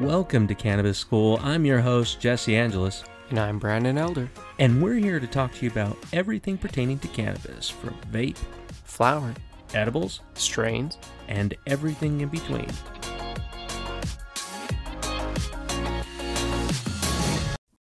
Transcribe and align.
welcome 0.00 0.46
to 0.48 0.54
Cannabis 0.54 0.98
School. 0.98 1.38
I'm 1.42 1.64
your 1.64 1.80
host, 1.80 2.20
Jesse 2.20 2.56
Angelus, 2.56 3.04
And 3.30 3.38
I'm 3.38 3.58
Brandon 3.58 3.98
Elder. 3.98 4.28
and 4.58 4.82
we're 4.82 4.94
here 4.94 5.18
to 5.20 5.26
talk 5.26 5.54
to 5.54 5.64
you 5.64 5.70
about 5.70 5.96
everything 6.12 6.58
pertaining 6.58 6.98
to 7.00 7.08
cannabis 7.08 7.68
from 7.68 7.94
vape, 8.12 8.38
Flower, 8.84 9.34
edibles, 9.74 10.20
strains. 10.34 10.98
and 11.28 11.54
everything 11.66 12.20
in 12.20 12.28
between. 12.28 12.68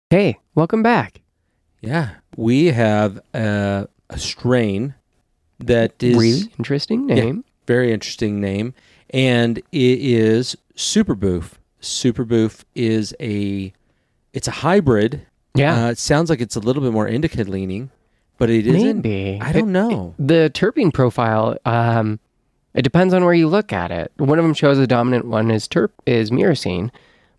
Hey, 0.09 0.37
welcome 0.55 0.83
back. 0.83 1.21
Yeah, 1.79 2.09
we 2.35 2.67
have 2.67 3.19
a, 3.33 3.87
a 4.09 4.19
strain 4.19 4.93
that 5.59 6.01
is 6.03 6.17
really 6.17 6.53
interesting 6.59 7.05
name. 7.07 7.43
very 7.65 7.91
interesting 7.93 8.39
name, 8.41 8.73
and 9.11 9.57
it 9.57 9.63
is 9.71 10.57
Super 10.75 11.15
Boof. 11.81 11.85
Super 11.87 12.23
Boof 12.25 12.65
is 12.75 13.13
a 13.19 13.73
it's 14.33 14.47
a 14.47 14.51
hybrid. 14.51 15.21
Yeah, 15.55 15.85
Uh, 15.87 15.89
it 15.91 15.97
sounds 15.97 16.29
like 16.29 16.39
it's 16.39 16.55
a 16.55 16.59
little 16.61 16.81
bit 16.81 16.93
more 16.93 17.07
indica 17.07 17.43
leaning, 17.43 17.89
but 18.37 18.49
it 18.49 18.65
isn't. 18.67 19.01
maybe. 19.03 19.39
I 19.41 19.51
don't 19.51 19.69
It- 19.69 19.71
know. 19.71 20.13
the 20.17 20.49
terpene 20.53 20.93
profile. 20.93 21.57
Um, 21.65 22.19
it 22.73 22.83
depends 22.83 23.13
on 23.13 23.25
where 23.25 23.33
you 23.33 23.49
look 23.49 23.73
at 23.73 23.91
it. 23.91 24.11
One 24.17 24.39
of 24.39 24.45
them 24.45 24.53
shows 24.53 24.77
the 24.77 24.87
dominant 24.87 25.25
one 25.25 25.51
is 25.51 25.67
terp 25.67 25.89
is 26.05 26.31
myrcene. 26.31 26.89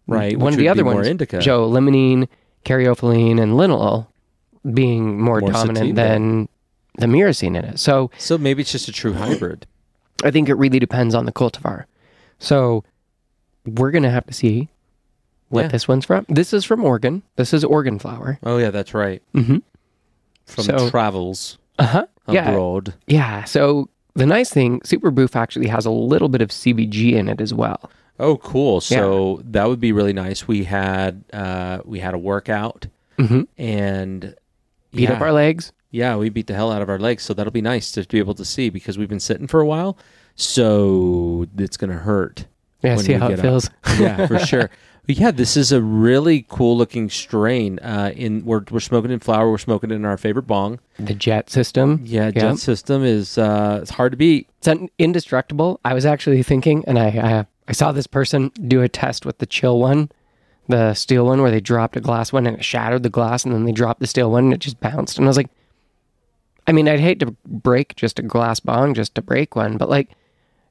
Right, 0.08 0.36
One 0.38 0.52
of 0.52 0.58
the 0.58 0.68
other 0.68 0.84
ones 0.84 1.06
indica. 1.06 1.40
show 1.40 1.66
limonene, 1.70 2.26
caryophyllene, 2.66 3.40
and 3.40 3.52
linalool 3.54 4.08
being 4.74 5.18
more, 5.20 5.40
More 5.40 5.50
dominant 5.52 5.78
sativa. 5.78 5.94
than 5.94 6.48
the 6.98 7.06
myrcene 7.06 7.56
in 7.56 7.64
it. 7.64 7.78
So 7.78 8.10
So 8.18 8.36
maybe 8.36 8.60
it's 8.62 8.72
just 8.72 8.88
a 8.88 8.92
true 8.92 9.12
hybrid. 9.14 9.64
I 10.24 10.30
think 10.30 10.48
it 10.50 10.54
really 10.54 10.78
depends 10.80 11.14
on 11.14 11.24
the 11.24 11.32
cultivar. 11.32 11.84
So 12.38 12.84
we're 13.66 13.90
gonna 13.90 14.10
have 14.10 14.26
to 14.26 14.32
see 14.32 14.68
what 15.48 15.62
Yeah. 15.62 15.68
this 15.68 15.86
one's 15.88 16.04
from. 16.06 16.26
This 16.28 16.52
is 16.52 16.64
from 16.64 16.84
Oregon. 16.84 17.22
This 17.36 17.52
is 17.52 17.64
Oregon 17.64 17.98
flower. 17.98 18.38
Oh 18.42 18.58
yeah, 18.58 18.70
that's 18.70 18.94
right. 18.94 19.22
Mm-hmm. 19.34 19.58
From 20.46 20.64
So- 20.64 20.90
travels 20.90 21.58
Uh 21.78 21.86
huh. 21.86 22.06
Yeah. 22.28 22.50
abroad. 22.50 22.94
Yeah. 23.06 23.44
So 23.44 23.88
the 24.14 24.26
nice 24.26 24.50
thing, 24.50 24.80
Super 24.84 25.10
Boof 25.10 25.34
actually 25.36 25.68
has 25.68 25.86
a 25.86 25.90
little 25.90 26.28
bit 26.28 26.42
of 26.42 26.50
CBG 26.50 27.14
in 27.14 27.28
it 27.28 27.40
as 27.40 27.52
well. 27.54 27.90
Oh, 28.20 28.36
cool. 28.36 28.80
So 28.80 29.40
that 29.44 29.68
would 29.68 29.80
be 29.80 29.90
really 29.92 30.12
nice. 30.12 30.46
We 30.46 30.64
had 30.64 31.24
uh, 31.32 31.78
we 31.84 31.98
had 31.98 32.14
a 32.14 32.18
workout 32.18 32.86
Mhm. 33.18 33.46
and 33.58 34.34
Beat 34.92 35.04
yeah, 35.04 35.12
up 35.14 35.20
our 35.22 35.32
legs. 35.32 35.72
Yeah, 35.90 36.16
we 36.16 36.28
beat 36.28 36.46
the 36.46 36.54
hell 36.54 36.70
out 36.70 36.82
of 36.82 36.88
our 36.88 36.98
legs. 36.98 37.22
So 37.22 37.34
that'll 37.34 37.52
be 37.52 37.62
nice 37.62 37.90
to 37.92 38.02
be 38.04 38.18
able 38.18 38.34
to 38.34 38.44
see 38.44 38.68
because 38.70 38.96
we've 38.98 39.08
been 39.08 39.20
sitting 39.20 39.46
for 39.46 39.60
a 39.60 39.66
while. 39.66 39.96
So 40.36 41.46
it's 41.58 41.76
gonna 41.76 41.94
hurt. 41.98 42.46
Yeah. 42.82 42.96
see 42.96 43.12
how 43.14 43.28
it 43.30 43.40
feels. 43.40 43.70
yeah, 43.98 44.26
for 44.26 44.38
sure. 44.46 44.70
But 45.06 45.16
yeah, 45.16 45.30
this 45.32 45.56
is 45.56 45.72
a 45.72 45.82
really 45.82 46.46
cool 46.48 46.76
looking 46.76 47.10
strain. 47.10 47.80
Uh, 47.80 48.12
in 48.14 48.44
we're 48.44 48.62
we're 48.70 48.80
smoking 48.80 49.10
in 49.10 49.18
flower. 49.18 49.50
We're 49.50 49.58
smoking 49.58 49.90
in 49.90 50.04
our 50.04 50.16
favorite 50.16 50.46
bong. 50.46 50.78
The 50.98 51.14
jet 51.14 51.50
system. 51.50 52.00
Yeah, 52.04 52.30
jet 52.30 52.58
system 52.58 53.02
is 53.04 53.36
uh, 53.36 53.80
it's 53.82 53.90
hard 53.90 54.12
to 54.12 54.16
beat. 54.16 54.48
It's 54.58 54.68
un- 54.68 54.88
indestructible. 54.98 55.80
I 55.84 55.94
was 55.94 56.06
actually 56.06 56.42
thinking, 56.44 56.84
and 56.86 56.98
I, 56.98 57.06
I 57.06 57.46
I 57.68 57.72
saw 57.72 57.90
this 57.90 58.06
person 58.06 58.52
do 58.68 58.82
a 58.82 58.88
test 58.88 59.26
with 59.26 59.38
the 59.38 59.46
chill 59.46 59.80
one, 59.80 60.10
the 60.68 60.94
steel 60.94 61.26
one, 61.26 61.42
where 61.42 61.50
they 61.50 61.60
dropped 61.60 61.96
a 61.96 62.00
glass 62.00 62.32
one 62.32 62.46
and 62.46 62.56
it 62.58 62.64
shattered 62.64 63.02
the 63.02 63.10
glass, 63.10 63.44
and 63.44 63.52
then 63.52 63.64
they 63.64 63.72
dropped 63.72 64.00
the 64.00 64.06
steel 64.06 64.30
one 64.30 64.44
and 64.44 64.54
it 64.54 64.60
just 64.60 64.78
bounced. 64.80 65.18
And 65.18 65.26
I 65.26 65.28
was 65.28 65.36
like, 65.36 65.50
I 66.66 66.72
mean, 66.72 66.88
I'd 66.88 67.00
hate 67.00 67.18
to 67.20 67.34
break 67.46 67.96
just 67.96 68.18
a 68.20 68.22
glass 68.22 68.60
bong 68.60 68.94
just 68.94 69.14
to 69.16 69.22
break 69.22 69.56
one, 69.56 69.78
but 69.78 69.88
like 69.90 70.10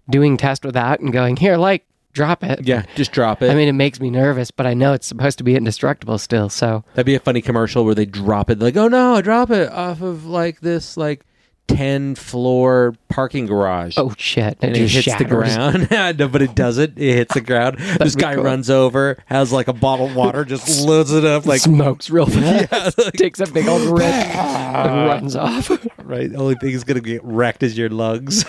doing 0.10 0.38
test 0.38 0.64
with 0.64 0.74
that 0.76 1.00
and 1.02 1.12
going 1.12 1.36
here, 1.36 1.58
like 1.58 1.86
drop 2.14 2.44
it. 2.44 2.66
Yeah, 2.66 2.86
just 2.96 3.12
drop 3.12 3.42
it. 3.42 3.50
I 3.52 3.56
mean, 3.56 3.68
it 3.68 3.74
makes 3.74 4.00
me 4.00 4.10
nervous, 4.10 4.52
but 4.52 4.66
I 4.66 4.74
know 4.74 4.94
it's 4.94 5.08
supposed 5.08 5.38
to 5.40 5.44
be 5.44 5.56
indestructible 5.56 6.18
still. 6.18 6.50
So 6.50 6.84
That'd 6.94 7.06
be 7.06 7.16
a 7.16 7.20
funny 7.20 7.42
commercial 7.42 7.86
where 7.86 7.96
they 7.96 8.06
drop 8.06 8.50
it. 8.50 8.60
Like, 8.60 8.78
oh 8.78 8.88
no, 8.88 9.16
I 9.16 9.22
drop 9.22 9.50
it 9.52 9.72
off 9.72 10.02
of 10.02 10.26
like 10.26 10.62
this 10.62 10.98
like 10.98 11.26
ten 11.68 12.16
floor 12.16 12.94
parking 13.08 13.46
garage. 13.46 13.94
oh 13.98 14.14
shit, 14.18 14.54
it 14.54 14.58
and 14.62 14.76
it 14.76 14.88
just 14.88 15.06
hits 15.06 15.18
the 15.18 15.24
ground. 15.26 15.88
no, 16.20 16.28
but 16.28 16.42
it 16.42 16.54
doesn't. 16.54 16.98
It 16.98 17.16
hits 17.16 17.34
the 17.34 17.40
ground. 17.42 17.78
this 18.00 18.16
guy 18.16 18.36
cool. 18.36 18.44
runs 18.44 18.70
over, 18.70 19.18
has 19.28 19.54
like 19.54 19.70
a 19.70 19.74
bottle 19.74 20.08
of 20.08 20.16
water, 20.16 20.44
just 20.44 20.82
loads 20.86 21.14
it 21.14 21.24
up 21.24 21.46
like 21.46 21.62
smokes 21.62 22.10
real 22.10 22.26
fast, 22.26 22.72
Yeah, 22.98 23.04
like- 23.06 23.14
takes 23.14 23.40
a 23.40 23.46
big 23.48 23.68
old 23.68 23.84
rip, 23.84 24.02
and 24.04 25.08
runs 25.08 25.36
off. 25.38 25.70
right. 26.04 26.30
The 26.30 26.38
only 26.38 26.56
thing 26.56 26.72
is 26.72 26.84
gonna 26.84 27.00
get 27.00 27.24
wrecked 27.24 27.64
is 27.64 27.78
your 27.78 27.90
lungs. 27.90 28.44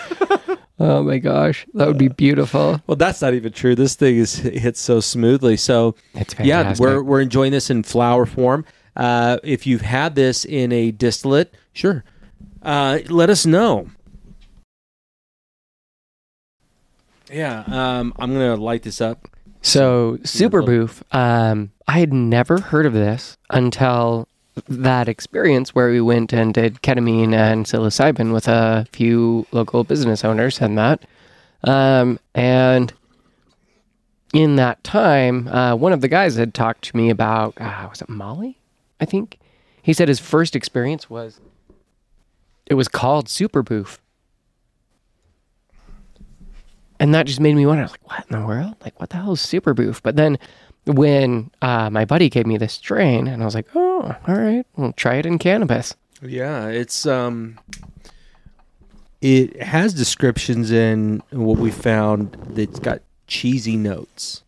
Oh 0.79 1.03
my 1.03 1.19
gosh, 1.19 1.65
that 1.75 1.87
would 1.87 1.97
be 1.99 2.07
beautiful. 2.07 2.81
well, 2.87 2.95
that's 2.95 3.21
not 3.21 3.33
even 3.33 3.53
true. 3.53 3.75
This 3.75 3.95
thing 3.95 4.17
is 4.17 4.35
hits 4.37 4.79
so 4.81 4.99
smoothly. 4.99 5.55
So 5.55 5.95
It's 6.15 6.33
yeah, 6.39 6.73
we're 6.79 7.01
we're 7.03 7.21
enjoying 7.21 7.51
this 7.51 7.69
in 7.69 7.83
flower 7.83 8.25
form. 8.25 8.65
Uh, 8.95 9.37
if 9.43 9.65
you've 9.67 9.81
had 9.81 10.15
this 10.15 10.45
in 10.45 10.71
a 10.71 10.91
distillate, 10.91 11.53
sure, 11.73 12.03
uh, 12.63 12.99
let 13.09 13.29
us 13.29 13.45
know. 13.45 13.87
Yeah, 17.31 17.63
um, 17.67 18.13
I'm 18.19 18.33
gonna 18.33 18.55
light 18.55 18.83
this 18.83 19.01
up. 19.01 19.27
so 19.61 20.19
super 20.23 20.61
boof. 20.61 21.03
Um, 21.11 21.71
I 21.87 21.99
had 21.99 22.13
never 22.13 22.59
heard 22.59 22.85
of 22.85 22.93
this 22.93 23.37
until 23.49 24.27
that 24.67 25.07
experience 25.07 25.73
where 25.73 25.89
we 25.89 26.01
went 26.01 26.33
and 26.33 26.53
did 26.53 26.81
ketamine 26.81 27.33
and 27.33 27.65
psilocybin 27.65 28.33
with 28.33 28.47
a 28.47 28.85
few 28.91 29.47
local 29.51 29.83
business 29.83 30.23
owners 30.23 30.61
and 30.61 30.77
that. 30.77 31.01
Um, 31.63 32.19
and 32.35 32.93
in 34.33 34.55
that 34.57 34.83
time, 34.83 35.47
uh, 35.47 35.75
one 35.75 35.93
of 35.93 36.01
the 36.01 36.07
guys 36.07 36.35
had 36.35 36.53
talked 36.53 36.83
to 36.85 36.97
me 36.97 37.09
about 37.09 37.59
uh, 37.59 37.87
was 37.89 38.01
it 38.01 38.09
Molly? 38.09 38.57
I 38.99 39.05
think 39.05 39.39
he 39.81 39.93
said 39.93 40.07
his 40.07 40.19
first 40.19 40.55
experience 40.55 41.09
was 41.09 41.39
it 42.65 42.75
was 42.75 42.87
called 42.87 43.29
super 43.29 43.61
boof. 43.61 43.99
And 46.99 47.13
that 47.13 47.25
just 47.25 47.39
made 47.39 47.55
me 47.55 47.65
wonder, 47.65 47.85
like, 47.87 48.09
what 48.09 48.25
in 48.29 48.39
the 48.39 48.47
world? 48.47 48.75
Like, 48.81 48.97
what 48.99 49.09
the 49.09 49.17
hell 49.17 49.33
is 49.33 49.41
super 49.41 49.73
boof? 49.73 50.01
But 50.01 50.15
then 50.15 50.37
when 50.85 51.51
uh, 51.61 51.89
my 51.89 52.05
buddy 52.05 52.29
gave 52.29 52.45
me 52.45 52.57
this 52.57 52.73
strain, 52.73 53.27
and 53.27 53.41
I 53.41 53.45
was 53.45 53.55
like, 53.55 53.67
oh, 53.75 54.15
all 54.27 54.35
right, 54.35 54.65
we'll 54.75 54.93
try 54.93 55.15
it 55.15 55.25
in 55.25 55.37
cannabis. 55.39 55.95
Yeah, 56.21 56.67
it's 56.67 57.05
um 57.05 57.59
it 59.21 59.61
has 59.61 59.93
descriptions 59.93 60.71
in 60.71 61.21
what 61.31 61.57
we 61.57 61.71
found 61.71 62.37
that's 62.49 62.79
got 62.79 63.01
cheesy 63.27 63.77
notes. 63.77 64.43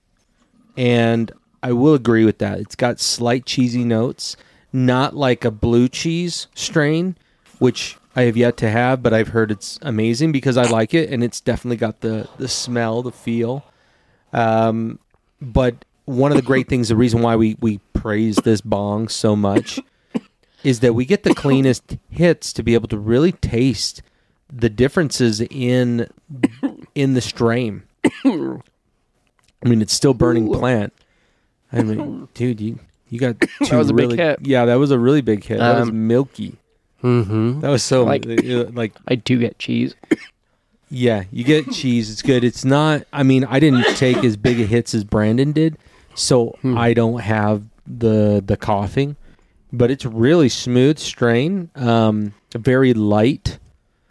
And 0.78 1.32
I 1.64 1.72
will 1.72 1.94
agree 1.94 2.26
with 2.26 2.40
that. 2.40 2.60
It's 2.60 2.76
got 2.76 3.00
slight 3.00 3.46
cheesy 3.46 3.84
notes, 3.84 4.36
not 4.74 5.16
like 5.16 5.46
a 5.46 5.52
blue 5.52 5.88
cheese 5.88 6.48
strain, 6.54 7.18
which 7.60 7.98
I 8.16 8.24
have 8.24 8.38
yet 8.38 8.58
to 8.58 8.70
have, 8.70 9.02
but 9.02 9.14
I've 9.14 9.30
heard 9.30 9.52
it's 9.52 9.80
amazing 9.82 10.32
because 10.32 10.58
I 10.58 10.64
like 10.64 10.94
it 10.94 11.10
and 11.10 11.24
it's 11.24 11.42
definitely 11.42 11.78
got 11.78 12.02
the 12.02 12.28
the 12.38 12.48
smell, 12.48 13.02
the 13.02 13.12
feel. 13.12 13.66
Um 14.32 15.00
but 15.42 15.86
one 16.06 16.32
of 16.32 16.38
the 16.38 16.44
great 16.44 16.68
things, 16.68 16.90
the 16.90 16.96
reason 16.96 17.22
why 17.22 17.36
we 17.36 17.58
we 17.60 17.80
praise 17.94 18.36
this 18.38 18.62
bong 18.62 19.08
so 19.08 19.36
much 19.36 19.80
is 20.64 20.80
that 20.82 20.94
we 20.94 21.06
get 21.06 21.24
the 21.24 21.34
cleanest 21.36 21.98
hits 22.10 22.54
to 22.54 22.64
be 22.64 22.74
able 22.74 22.88
to 22.90 22.98
really 22.98 23.32
taste 23.32 24.02
the 24.52 24.70
differences 24.70 25.42
in 25.42 26.08
in 26.94 27.14
the 27.14 27.22
strain. 27.22 27.84
I 28.24 29.68
mean, 29.68 29.82
it's 29.82 29.94
still 29.94 30.14
burning 30.14 30.52
plant. 30.52 30.94
I 31.72 31.82
mean, 31.82 32.28
dude, 32.34 32.62
you 32.62 32.80
you 33.10 33.20
got 33.20 33.36
two 33.66 33.78
was 33.78 33.90
a 33.90 33.94
big 33.94 34.06
really 34.06 34.18
hit. 34.18 34.40
yeah, 34.44 34.66
that 34.66 34.76
was 34.76 34.92
a 34.92 35.00
really 35.00 35.22
big 35.22 35.44
hit. 35.44 35.60
That 35.60 35.80
was 35.80 35.90
Um, 35.90 36.08
milky. 36.08 36.58
Mm-hmm. 37.04 37.60
That 37.62 37.70
was 37.70 37.84
so 37.84 38.04
like- 38.04 38.26
like 38.26 38.46
like 38.74 38.94
I 39.08 39.16
do 39.16 39.38
get 39.40 39.60
cheese. 39.60 39.96
yeah, 40.90 41.24
you 41.32 41.44
get 41.44 41.72
cheese. 41.72 42.10
It's 42.12 42.22
good. 42.22 42.44
It's 42.44 42.64
not. 42.66 43.04
I 43.12 43.24
mean, 43.24 43.44
I 43.46 43.60
didn't 43.60 43.84
take 43.98 44.18
as 44.24 44.38
big 44.38 44.60
a 44.60 44.66
hits 44.66 44.94
as 44.94 45.04
Brandon 45.04 45.52
did, 45.52 45.78
so 46.16 46.56
Hmm. 46.62 46.78
I 46.78 46.94
don't 46.94 47.20
have 47.20 47.64
the 47.86 48.42
the 48.46 48.58
coughing. 48.58 49.16
But 49.72 49.92
it's 49.92 50.06
really 50.06 50.48
smooth 50.50 50.98
strain. 51.00 51.70
Um, 51.76 52.34
very 52.56 52.94
light. 52.94 53.60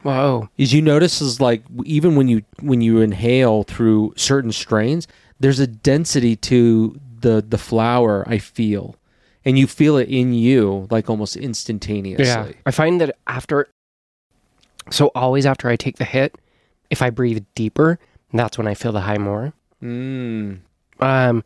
Whoa. 0.03 0.51
As 0.59 0.75
you 0.75 0.83
notice, 0.83 1.23
is 1.23 1.41
like 1.41 1.63
even 1.85 2.17
when 2.17 2.29
you 2.29 2.43
when 2.61 2.83
you 2.83 3.01
inhale 3.01 3.63
through 3.63 4.13
certain 4.17 4.53
strains, 4.53 5.09
there's 5.41 5.61
a 5.61 5.67
density 5.67 6.37
to 6.37 7.01
the 7.21 7.43
the 7.47 7.57
flower. 7.57 8.25
I 8.29 8.37
feel, 8.39 8.97
and 9.45 9.59
you 9.59 9.67
feel 9.67 9.97
it 9.97 10.09
in 10.09 10.35
you 10.35 10.87
like 10.91 11.09
almost 11.09 11.37
instantaneously. 11.37 12.27
Yeah. 12.27 12.53
I 12.67 12.71
find 12.71 13.01
that 13.01 13.17
after, 13.27 13.69
so 14.91 15.11
always 15.15 15.47
after 15.47 15.71
I 15.71 15.77
take 15.77 15.97
the 15.97 16.05
hit, 16.05 16.35
if 16.91 17.01
I 17.01 17.09
breathe 17.09 17.43
deeper, 17.55 17.99
that's 18.35 18.59
when 18.59 18.67
I 18.67 18.75
feel 18.75 18.93
the 18.93 19.01
high 19.01 19.17
more. 19.19 19.55
Mm. 19.83 20.59
Um, 21.01 21.45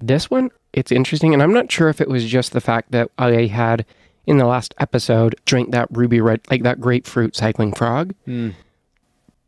this 0.00 0.30
one, 0.30 0.50
it's 0.72 0.92
interesting, 0.92 1.32
and 1.34 1.42
I'm 1.42 1.52
not 1.52 1.70
sure 1.70 1.88
if 1.88 2.00
it 2.00 2.08
was 2.08 2.24
just 2.24 2.52
the 2.52 2.60
fact 2.60 2.90
that 2.92 3.10
I 3.18 3.46
had 3.46 3.84
in 4.26 4.38
the 4.38 4.46
last 4.46 4.74
episode 4.78 5.36
drank 5.44 5.70
that 5.72 5.88
ruby 5.90 6.20
red, 6.20 6.40
like 6.50 6.62
that 6.62 6.80
grapefruit 6.80 7.36
cycling 7.36 7.72
frog, 7.74 8.14
Mm. 8.26 8.54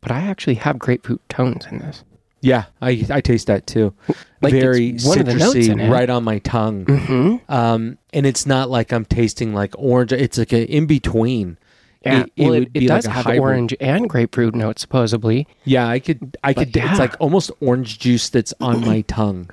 but 0.01 0.11
I 0.11 0.21
actually 0.21 0.55
have 0.55 0.79
grapefruit 0.79 1.21
tones 1.29 1.65
in 1.69 1.79
this. 1.79 2.03
Yeah, 2.41 2.65
I 2.81 3.03
I 3.09 3.19
taste 3.21 3.47
that 3.47 3.65
too. 3.65 3.93
Like, 4.41 4.53
Very 4.53 4.89
it's 4.89 5.05
one 5.05 5.19
of 5.19 5.25
the 5.25 5.33
notes 5.33 5.55
citrusy, 5.57 5.81
it. 5.87 5.89
right 5.91 6.09
on 6.09 6.23
my 6.23 6.37
tongue. 6.39 6.85
Mm-hmm. 6.85 7.51
Um, 7.51 7.97
and 8.13 8.25
it's 8.27 8.45
not 8.45 8.69
like 8.69 8.93
I'm 8.93 9.05
tasting 9.05 9.53
like 9.55 9.73
orange. 9.77 10.13
It's 10.13 10.37
like 10.37 10.53
a 10.53 10.63
in 10.63 10.85
between. 10.85 11.57
Yeah, 12.05 12.21
It- 12.21 12.31
it 12.35 12.43
well, 12.43 12.53
it, 12.53 12.59
would 12.59 12.67
it, 12.67 12.73
be 12.73 12.87
like 12.87 12.97
does 13.01 13.05
have 13.07 13.25
hybrid. 13.25 13.39
orange 13.41 13.75
and 13.81 14.07
grapefruit 14.07 14.53
notes, 14.53 14.81
supposedly. 14.81 15.47
Yeah, 15.65 15.87
I 15.89 15.97
could. 15.97 16.37
I 16.43 16.53
could. 16.53 16.73
yeah. 16.75 16.91
It's 16.91 16.99
like 16.99 17.15
almost 17.19 17.49
orange 17.59 17.97
juice 17.97 18.29
that's 18.29 18.53
on 18.61 18.81
my 18.85 19.01
tongue, 19.01 19.49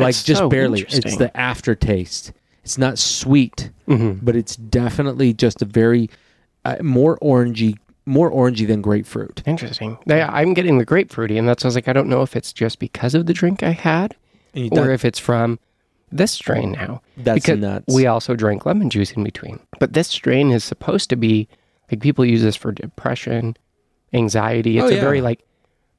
like 0.00 0.10
It's 0.10 0.22
just 0.22 0.40
so 0.40 0.48
barely. 0.48 0.82
It's 0.82 1.16
the 1.16 1.30
aftertaste. 1.36 2.32
It's 2.64 2.78
not 2.78 2.98
sweet, 2.98 3.70
Mm-hmm. 3.88 4.24
but 4.24 4.34
it's 4.34 4.56
definitely 4.56 5.32
just 5.32 5.62
a 5.62 5.64
very 5.64 6.10
uh, 6.64 6.76
more 6.82 7.16
orangey, 7.20 7.76
more 8.04 8.28
orangey 8.30 8.66
than 8.66 8.82
grapefruit. 8.82 9.42
Interesting. 9.46 9.96
I'm 10.10 10.54
getting 10.54 10.78
the 10.78 10.86
grapefruity, 10.86 11.38
and 11.38 11.48
that's 11.48 11.64
I 11.64 11.68
was 11.68 11.76
like, 11.76 11.86
I 11.86 11.92
don't 11.92 12.08
know 12.08 12.22
if 12.22 12.34
it's 12.34 12.52
just 12.52 12.80
because 12.80 13.14
of 13.14 13.26
the 13.26 13.32
drink 13.32 13.62
I 13.62 13.70
had, 13.70 14.16
or 14.72 14.90
if 14.90 15.04
it's 15.04 15.20
from 15.20 15.60
this 16.10 16.32
strain 16.32 16.72
now. 16.72 17.00
that's 17.16 17.36
because 17.44 17.60
nuts. 17.60 17.94
we 17.94 18.06
also 18.06 18.34
drank 18.34 18.66
lemon 18.66 18.90
juice 18.90 19.12
in 19.12 19.22
between. 19.22 19.60
But 19.78 19.92
this 19.92 20.08
strain 20.08 20.50
is 20.50 20.64
supposed 20.64 21.08
to 21.10 21.16
be 21.16 21.48
like 21.90 22.00
people 22.00 22.24
use 22.24 22.42
this 22.42 22.56
for 22.56 22.72
depression, 22.72 23.56
anxiety. 24.12 24.78
It's 24.78 24.84
Oh, 24.92 24.96
a 24.96 25.00
very 25.00 25.20
like 25.20 25.44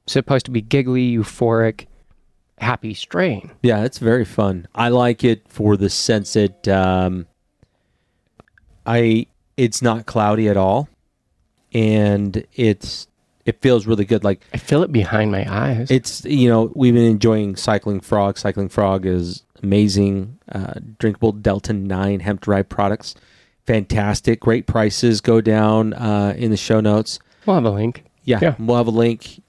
supposed 0.06 0.44
to 0.46 0.50
be 0.50 0.60
giggly, 0.60 1.16
euphoric, 1.16 1.86
happy 2.60 2.94
strain. 2.94 3.50
Yeah, 3.62 3.84
it's 3.84 3.98
very 3.98 4.24
fun. 4.24 4.66
I 4.74 4.88
like 4.88 5.24
it 5.24 5.42
for 5.48 5.76
the 5.76 5.90
sense 5.90 6.32
that 6.34 6.66
um, 6.68 7.26
I 8.86 9.26
it's 9.56 9.82
not 9.82 10.06
cloudy 10.06 10.48
at 10.48 10.56
all, 10.56 10.88
and 11.72 12.44
it's 12.54 13.06
it 13.44 13.60
feels 13.60 13.86
really 13.86 14.04
good. 14.04 14.24
Like 14.24 14.40
I 14.54 14.56
feel 14.58 14.82
it 14.82 14.92
behind 14.92 15.32
my 15.32 15.46
eyes. 15.52 15.90
it's 15.90 16.24
you 16.24 16.48
know 16.48 16.72
we've 16.74 16.94
been 16.94 17.04
enjoying 17.10 17.56
Cycling 17.56 18.00
Frog. 18.00 18.38
Cycling 18.38 18.68
Frog 18.68 19.06
is 19.06 19.42
amazing, 19.62 20.38
uh, 20.52 20.74
drinkable 20.98 21.32
Delta 21.32 21.72
Nine 21.72 22.20
hemp 22.20 22.40
derived 22.42 22.68
products, 22.68 23.14
fantastic, 23.66 24.40
great 24.40 24.66
prices. 24.66 25.20
Go 25.20 25.40
down 25.40 25.92
uh, 25.94 26.34
in 26.36 26.50
the 26.50 26.56
show 26.56 26.80
notes. 26.80 27.18
we'll 27.46 27.56
have 27.56 27.64
a 27.64 27.70
link. 27.70 28.04
Yeah, 28.24 28.38
Yeah. 28.42 28.54
we'll 28.58 28.76
have 28.76 28.86
a 28.86 28.90
link. 28.90 29.42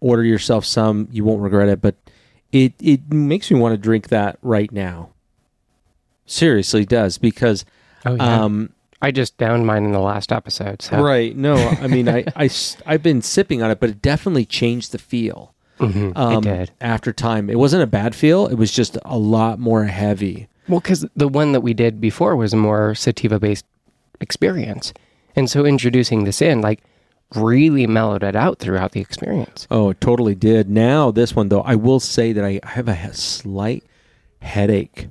Order 0.00 0.24
yourself 0.24 0.64
some. 0.64 1.08
You 1.12 1.24
won't 1.24 1.40
regret 1.42 1.68
it. 1.68 1.80
But 1.80 1.94
it 2.54 2.72
it 2.80 3.12
makes 3.12 3.50
me 3.50 3.58
want 3.58 3.72
to 3.74 3.76
drink 3.78 4.08
that 4.08 4.38
right 4.42 4.70
now. 4.72 5.10
Seriously, 6.26 6.84
does 6.84 7.18
because 7.18 7.64
Oh 8.06 8.14
yeah. 8.14 8.42
um 8.44 8.70
I 9.02 9.10
just 9.10 9.36
downed 9.36 9.66
mine 9.66 9.84
in 9.84 9.92
the 9.92 10.00
last 10.00 10.32
episode. 10.32 10.80
So 10.80 11.02
right. 11.02 11.36
No, 11.36 11.54
I 11.56 11.86
mean 11.86 12.08
I 12.08 12.24
I 12.36 12.48
I've 12.86 13.02
been 13.02 13.20
sipping 13.22 13.62
on 13.62 13.70
it, 13.70 13.80
but 13.80 13.90
it 13.90 14.00
definitely 14.00 14.46
changed 14.46 14.92
the 14.92 14.98
feel. 14.98 15.52
Mhm, 15.80 16.16
Um, 16.16 16.38
it 16.38 16.42
did. 16.42 16.70
after 16.80 17.12
time. 17.12 17.50
It 17.50 17.58
wasn't 17.58 17.82
a 17.82 17.86
bad 17.86 18.14
feel. 18.14 18.46
It 18.46 18.54
was 18.54 18.70
just 18.70 18.96
a 19.04 19.18
lot 19.18 19.58
more 19.58 19.84
heavy. 19.84 20.48
Well, 20.68 20.80
because 20.80 21.04
the 21.16 21.28
one 21.28 21.52
that 21.52 21.60
we 21.62 21.74
did 21.74 22.00
before 22.00 22.36
was 22.36 22.52
a 22.52 22.56
more 22.56 22.94
sativa 22.94 23.38
based 23.40 23.66
experience. 24.20 24.94
And 25.36 25.50
so 25.50 25.66
introducing 25.66 26.22
this 26.24 26.40
in, 26.40 26.60
like, 26.60 26.80
really 27.34 27.86
mellowed 27.86 28.22
it 28.22 28.36
out 28.36 28.58
throughout 28.58 28.92
the 28.92 29.00
experience. 29.00 29.66
Oh, 29.70 29.90
it 29.90 30.00
totally 30.00 30.34
did. 30.34 30.68
Now 30.70 31.10
this 31.10 31.34
one 31.34 31.48
though, 31.48 31.62
I 31.62 31.74
will 31.74 32.00
say 32.00 32.32
that 32.32 32.44
I 32.44 32.60
have 32.64 32.88
a 32.88 33.12
slight 33.14 33.84
headache 34.40 35.08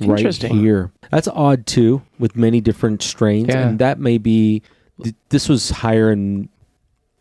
right 0.00 0.34
here. 0.42 0.92
That's 1.10 1.28
odd 1.28 1.66
too, 1.66 2.02
with 2.18 2.36
many 2.36 2.60
different 2.60 3.02
strains, 3.02 3.48
Yeah. 3.48 3.68
and 3.68 3.78
that 3.78 3.98
may 3.98 4.18
be. 4.18 4.62
th- 5.02 5.14
This 5.30 5.48
was 5.48 5.70
higher 5.70 6.10
in. 6.12 6.48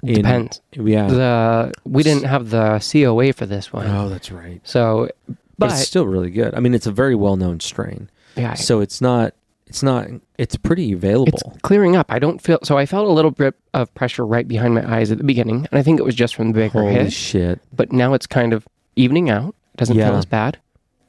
in 0.03 0.15
Depends. 0.15 0.61
Yeah. 0.73 1.07
The 1.07 1.71
we 1.85 2.03
didn't 2.03 2.23
have 2.25 2.49
the 2.49 2.79
COA 2.91 3.31
for 3.33 3.45
this 3.45 3.71
one. 3.71 3.87
oh, 3.87 4.09
that's 4.09 4.31
right. 4.31 4.59
So, 4.63 5.09
But, 5.27 5.37
but, 5.57 5.71
it's 5.71 5.87
still 5.87 6.05
really 6.07 6.31
good. 6.31 6.53
I 6.55 6.59
mean, 6.59 6.73
it's 6.73 6.87
a 6.87 6.91
very 6.91 7.15
well-known 7.15 7.59
strain, 7.61 8.09
yeah, 8.35 8.55
so 8.55 8.81
it's 8.81 8.99
not. 9.01 9.33
It's 9.67 9.81
not. 9.81 10.07
It's 10.37 10.55
pretty 10.55 10.91
available. 10.93 11.27
it's 11.33 11.43
clearing 11.63 11.95
up. 11.95 12.05
I 12.11 12.19
don't 12.19 12.39
feel 12.41 12.59
so. 12.63 12.77
I 12.77 12.85
felt 12.85 13.07
a 13.07 13.11
little 13.11 13.31
bit 13.31 13.55
of 13.73 13.93
pressure 13.95 14.25
right 14.25 14.47
behind 14.47 14.75
my 14.75 14.87
eyes 14.97 15.11
at 15.11 15.17
the 15.17 15.23
beginning, 15.23 15.67
and 15.71 15.79
I 15.79 15.81
think 15.83 15.99
it 15.99 16.03
was 16.03 16.13
just 16.15 16.35
from 16.35 16.49
the 16.49 16.53
bigger 16.53 16.79
Holy 16.81 16.93
hit. 16.93 17.13
shit! 17.13 17.59
But 17.73 17.91
now 17.91 18.13
it's 18.13 18.27
kind 18.27 18.53
of 18.53 18.67
evening 18.95 19.29
out. 19.29 19.55
Doesn't 19.75 19.95
feel 19.95 20.15
as 20.15 20.25
bad. 20.25 20.59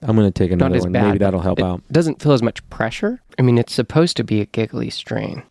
I'm 0.03 0.17
gonna 0.17 0.31
take 0.31 0.51
another 0.53 0.79
one. 0.81 0.93
bad, 0.93 1.07
Maybe 1.07 1.19
that'll 1.19 1.41
help 1.41 1.59
it 1.59 1.65
out. 1.65 1.83
doesn't 1.93 2.23
feel 2.23 2.33
as 2.33 2.43
much 2.43 2.69
pressure. 2.71 3.21
I 3.39 3.43
mean, 3.43 3.59
it's 3.59 3.73
supposed 3.75 4.17
to 4.17 4.25
be 4.25 4.41
a 4.41 4.47
giggly 4.47 4.91
strain. 4.91 5.43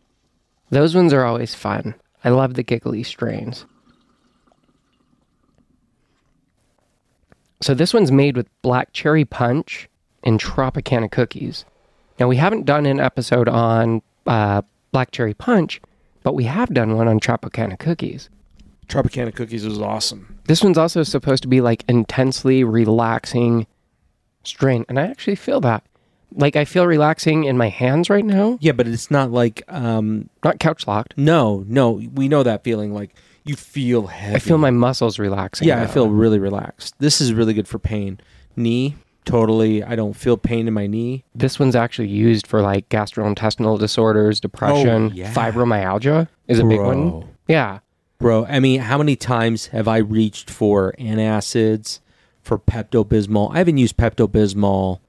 Those 0.69 0.95
ones 0.95 1.13
are 1.13 1.23
always 1.25 1.53
fun. 1.55 1.93
I 2.23 2.29
love 2.29 2.55
the 2.55 2.63
giggly 2.63 3.03
strains. 3.03 3.65
So 7.61 7.73
this 7.73 7.93
one's 7.93 8.11
made 8.11 8.35
with 8.35 8.47
black 8.61 8.93
cherry 8.93 9.25
punch 9.25 9.89
and 10.23 10.39
Tropicana 10.39 11.09
cookies. 11.09 11.65
Now 12.19 12.27
we 12.27 12.37
haven't 12.37 12.65
done 12.65 12.85
an 12.85 12.99
episode 12.99 13.47
on 13.49 14.01
uh, 14.25 14.61
black 14.91 15.11
cherry 15.11 15.33
punch, 15.33 15.81
but 16.23 16.33
we 16.33 16.45
have 16.45 16.73
done 16.73 16.95
one 16.95 17.07
on 17.07 17.19
Tropicana 17.19 17.77
cookies. 17.77 18.29
Tropicana 18.87 19.33
cookies 19.33 19.65
is 19.65 19.79
awesome. 19.79 20.37
This 20.45 20.63
one's 20.63 20.77
also 20.77 21.03
supposed 21.03 21.41
to 21.43 21.49
be 21.49 21.59
like 21.61 21.83
intensely 21.87 22.63
relaxing 22.63 23.67
strain, 24.43 24.85
and 24.87 24.99
I 24.99 25.07
actually 25.07 25.35
feel 25.35 25.59
that. 25.61 25.83
Like 26.37 26.55
I 26.55 26.65
feel 26.65 26.85
relaxing 26.85 27.45
in 27.45 27.57
my 27.57 27.69
hands 27.69 28.09
right 28.09 28.25
now. 28.25 28.57
Yeah, 28.61 28.73
but 28.73 28.87
it's 28.87 29.09
not 29.09 29.31
like 29.31 29.63
um 29.67 30.29
Not 30.43 30.59
couch 30.59 30.85
locked. 30.87 31.17
no, 31.17 31.63
no, 31.67 31.91
we 32.13 32.27
know 32.27 32.43
that 32.43 32.63
feeling 32.63 32.93
like 32.93 33.15
you 33.43 33.55
feel 33.55 34.07
heavy. 34.07 34.35
I 34.35 34.39
feel 34.39 34.57
my 34.57 34.71
muscles 34.71 35.17
relaxing. 35.19 35.67
Yeah, 35.67 35.81
I 35.81 35.87
feel 35.87 36.09
really 36.09 36.39
relaxed. 36.39 36.95
This 36.99 37.21
is 37.21 37.31
really 37.33 37.53
good 37.53 37.67
for 37.67 37.79
pain. 37.79 38.19
Knee, 38.55 38.95
totally. 39.25 39.83
I 39.83 39.95
don't 39.95 40.13
feel 40.15 40.37
pain 40.37 40.67
in 40.67 40.73
my 40.73 40.87
knee. 40.87 41.23
this 41.33 41.59
one's 41.59 41.75
actually 41.75 42.07
used 42.09 42.47
for 42.47 42.61
like 42.61 42.87
gastrointestinal 42.89 43.79
disorders, 43.79 44.39
depression, 44.39 45.09
Oh, 45.11 45.15
yeah. 45.15 45.33
fibromyalgia 45.33 46.27
is 46.47 46.59
a 46.59 46.63
big 46.65 46.79
one. 46.79 47.27
Yeah. 47.47 47.79
Bro, 48.19 48.45
I 48.45 48.59
mean, 48.59 48.79
how 48.81 48.97
many 48.97 49.15
times 49.15 49.67
have 49.67 49.87
I 49.87 49.97
reached 49.97 50.49
for 50.49 50.93
antacids, 50.97 51.99
for 52.41 52.57
Pepto 52.57 53.03
Bismol? 53.05 53.53
I 53.53 53.57
haven't 53.57 53.77
used 53.77 53.97
Pepto 53.97 54.27
Bismol. 54.27 54.99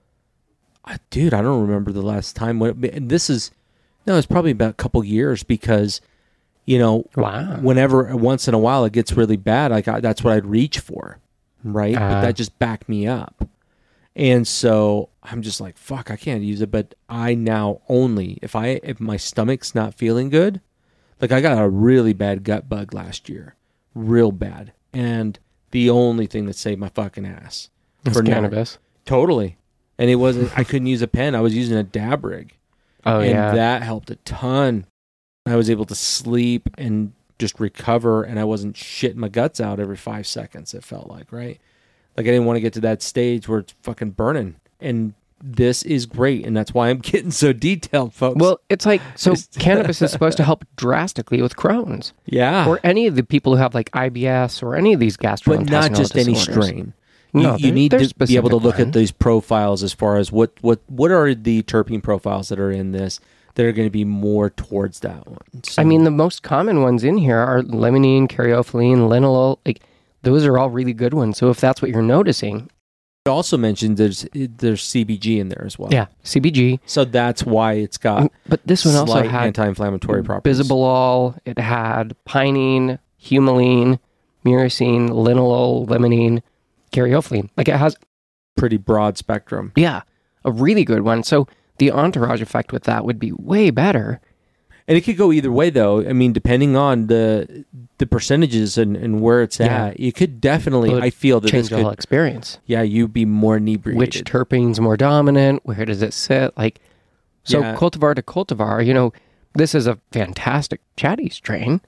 Uh, 0.85 0.99
dude, 1.11 1.33
I 1.35 1.41
don't 1.43 1.63
remember 1.63 1.93
the 1.93 2.03
last 2.03 2.35
time. 2.37 2.59
When, 2.59 3.09
this 3.09 3.31
is, 3.31 3.51
no, 4.07 4.17
it's 4.17 4.27
probably 4.27 4.51
about 4.53 4.71
a 4.71 4.75
couple 4.75 5.03
years 5.05 5.43
because, 5.45 6.01
you 6.65 6.79
know, 6.79 7.05
Wow. 7.17 7.59
whenever 7.61 8.15
once 8.17 8.49
in 8.49 8.55
a 8.55 8.59
while 8.59 8.85
it 8.85 8.93
gets 8.93 9.13
really 9.13 9.37
bad, 9.37 9.71
like 9.71 9.87
I, 9.89 10.01
that's 10.01 10.23
what 10.25 10.33
I'd 10.35 10.47
reach 10.47 10.79
for, 10.81 11.19
right? 11.65 11.95
but 11.95 12.03
Ah. 12.03 12.21
that 12.23 12.35
just 12.37 12.59
backed 12.59 12.89
me 12.89 13.07
up, 13.07 13.49
and 14.17 14.49
so 14.49 15.11
I'm 15.23 15.43
just 15.43 15.61
like, 15.61 15.77
fuck, 15.77 16.11
I 16.11 16.17
can't 16.17 16.43
use 16.43 16.61
it. 16.61 16.71
But 16.73 16.95
I 17.09 17.35
now 17.35 17.83
only 17.89 18.39
if 18.43 18.57
I 18.57 18.81
if 18.83 18.99
my 18.99 19.17
stomach's 19.17 19.75
not 19.75 19.95
feeling 19.95 20.29
good, 20.31 20.61
like 21.21 21.31
I 21.31 21.41
got 21.41 21.63
a 21.63 21.69
really 21.69 22.13
bad 22.15 22.43
gut 22.43 22.69
bug 22.69 22.93
last 22.93 23.29
year, 23.29 23.55
real 23.95 24.33
bad, 24.33 24.73
and 24.93 25.39
the 25.71 25.89
only 25.91 26.27
thing 26.27 26.47
that 26.47 26.57
saved 26.57 26.81
my 26.81 26.89
fucking 26.89 27.27
ass 27.27 27.71
It's 28.05 28.17
for 28.17 28.23
now- 28.23 28.35
cannabis. 28.35 28.79
totally, 29.05 29.59
and 29.99 30.11
it 30.11 30.17
wasn't. 30.17 30.57
I 30.59 30.65
couldn't 30.65 30.87
use 30.89 31.03
a 31.03 31.07
pen. 31.09 31.35
I 31.35 31.41
was 31.41 31.55
using 31.55 31.77
a 31.77 31.83
dab 31.85 32.25
rig 32.25 32.57
Oh 33.05 33.21
and 33.21 33.31
yeah. 33.31 33.55
that 33.55 33.83
helped 33.83 34.11
a 34.11 34.17
ton. 34.17 34.87
I 35.45 35.55
was 35.55 35.71
able 35.71 35.85
to 35.85 35.95
sleep 35.95 36.69
and 36.77 37.13
just 37.39 37.61
recover, 37.61 38.23
and 38.25 38.41
I 38.41 38.45
wasn't 38.45 38.75
shitting 38.77 39.17
my 39.17 39.29
guts 39.29 39.61
out 39.61 39.79
every 39.79 39.97
five 39.97 40.27
seconds. 40.27 40.73
It 40.75 40.83
felt 40.83 41.09
like 41.09 41.31
right, 41.31 41.61
like 42.17 42.27
I 42.27 42.31
didn't 42.31 42.45
want 42.45 42.57
to 42.57 42.61
get 42.61 42.73
to 42.75 42.81
that 42.81 43.03
stage 43.03 43.49
where 43.49 43.61
it's 43.61 43.75
fucking 43.83 44.11
burning. 44.11 44.57
And 44.81 45.15
this 45.43 45.83
is 45.83 46.07
great, 46.07 46.47
and 46.47 46.57
that's 46.57 46.73
why 46.73 46.89
I'm 46.89 46.99
getting 47.03 47.31
so 47.31 47.53
detailed, 47.53 48.15
folks. 48.15 48.41
well, 48.41 48.61
it's 48.69 48.87
like 48.87 49.03
so 49.17 49.35
cannabis 49.59 50.01
is 50.03 50.11
supposed 50.11 50.37
to 50.39 50.45
help 50.45 50.65
drastically 50.77 51.43
with 51.43 51.57
Crohn's 51.57 52.13
yeah, 52.25 52.67
or 52.69 52.81
any 52.83 53.07
of 53.07 53.17
the 53.17 53.23
people 53.23 53.55
who 53.55 53.59
have 53.59 53.75
like 53.75 53.91
IBS 53.93 54.63
or 54.63 54.77
any 54.77 54.93
of 54.93 55.01
these 55.01 55.17
gastrointestinal 55.17 55.71
but 55.71 55.91
not 55.91 55.93
just 55.95 56.17
any 56.17 56.35
strain. 56.35 56.93
No, 57.33 57.57
you, 57.57 57.67
you 57.67 57.73
need 57.73 57.91
to 57.91 58.15
be 58.27 58.37
able 58.37 58.49
to 58.51 58.57
look 58.57 58.81
at 58.81 58.95
these 58.95 59.11
profiles 59.13 59.83
as 59.83 59.93
far 59.93 60.17
as 60.17 60.33
what 60.33 60.53
what 60.63 60.81
what 60.87 61.11
are 61.11 61.35
the 61.35 61.63
terpene 61.65 62.03
profiles 62.03 62.49
that 62.49 62.59
are 62.59 62.71
in 62.71 62.93
this 62.93 63.21
that 63.57 63.67
are 63.67 63.73
going 63.73 63.87
to 63.87 63.93
be 63.93 64.05
more 64.05 64.49
towards 64.51 65.01
that 65.01 65.27
one. 65.27 65.39
So- 65.65 65.83
I 65.83 65.85
mean, 65.85 66.05
the 66.05 66.11
most 66.11 66.43
common 66.43 66.83
ones 66.83 67.05
in 67.05 67.19
here 67.19 67.39
are 67.39 67.63
limonene, 67.63 68.29
caryophyllene, 68.29 69.09
linalool. 69.09 69.59
Like 69.67 69.81
those 70.27 70.45
are 70.45 70.59
all 70.59 70.71
really 70.71 70.93
good 70.93 71.15
ones. 71.15 71.39
So 71.39 71.51
if 71.51 71.61
that's 71.61 71.81
what 71.81 71.91
you're 71.91 72.03
noticing, 72.03 72.69
it 73.25 73.29
also 73.29 73.57
mentioned 73.57 73.97
there's 73.97 74.27
there's 74.35 74.83
CBG 74.83 75.39
in 75.39 75.49
there 75.49 75.65
as 75.65 75.79
well. 75.79 75.91
yeah, 75.93 76.07
CBG. 76.25 76.81
So 76.87 77.05
that's 77.05 77.45
why 77.45 77.75
it's 77.75 77.97
got 77.99 78.31
But 78.49 78.61
this 78.67 78.85
one 78.85 78.95
also 78.97 79.23
had 79.23 79.47
anti-inflammatory 79.47 80.23
properties. 80.23 80.61
bisabolol. 80.61 81.39
It 81.45 81.59
had 81.59 82.15
pinene, 82.29 82.99
humulene, 83.23 83.99
myrcene, 84.45 85.09
linalool, 85.11 85.87
limonene, 85.89 86.43
caryophyllene. 86.93 87.49
Like 87.57 87.69
it 87.69 87.77
has, 87.77 87.97
pretty 88.57 88.77
broad 88.77 89.19
spectrum. 89.19 89.73
yeah, 89.77 90.03
a 90.45 90.51
really 90.53 90.85
good 90.85 91.03
one. 91.03 91.23
So 91.23 91.47
the 91.79 91.91
entourage 91.91 92.41
effect 92.41 92.73
with 92.73 92.85
that 92.85 93.05
would 93.05 93.19
be 93.19 93.33
way 93.33 93.71
better. 93.71 94.21
And 94.89 94.97
it 94.97 95.01
could 95.03 95.17
go 95.17 95.33
either 95.33 95.51
way, 95.51 95.71
though. 95.71 96.01
I 96.07 96.13
mean, 96.13 96.33
depending 96.33 96.77
on 96.77 97.09
the 97.09 97.65
the 97.99 98.07
percentages 98.07 98.77
and, 98.79 98.97
and 98.97 99.21
where 99.21 99.43
it's 99.43 99.59
Yeah. 99.59 99.87
at, 99.87 99.99
you 100.01 100.13
could 100.13 100.41
definitely. 100.41 100.95
I 100.95 101.11
feel 101.11 101.41
that 101.41 101.49
Change 101.51 101.71
this 101.71 101.83
could, 101.83 101.93
experience. 101.93 102.59
yeah, 102.67 102.83
you'd 102.83 103.13
be 103.13 103.25
more 103.25 103.57
inebriated. 103.57 103.99
Which 103.99 104.25
terpene's 104.25 104.79
more 104.81 104.97
dominant? 104.97 105.63
Where 105.65 105.85
does 105.85 106.03
it 106.03 106.13
sit? 106.13 106.57
Like, 106.57 106.81
so 107.43 107.61
Yeah. 107.61 107.75
cultivar 107.75 108.15
to 108.15 108.23
cultivar, 108.23 108.85
you 108.85 108.95
know, 108.95 109.13
this 109.55 109.75
is 109.75 109.87
a 109.87 109.99
fantastic 110.13 110.81
chatty 110.97 111.31
strain. 111.31 111.81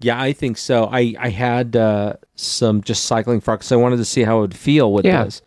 Yeah, 0.00 0.20
I 0.20 0.32
think 0.32 0.56
so. 0.58 0.86
I 0.90 1.14
I 1.20 1.28
had 1.28 1.76
uh, 1.76 2.14
some 2.34 2.80
just 2.82 3.04
cycling 3.04 3.40
frog 3.40 3.60
because 3.60 3.70
I 3.70 3.76
wanted 3.76 3.98
to 3.98 4.04
see 4.04 4.22
how 4.24 4.38
it 4.38 4.40
would 4.40 4.56
feel 4.56 4.92
with 4.92 5.04
Yeah. 5.04 5.24
this, 5.24 5.42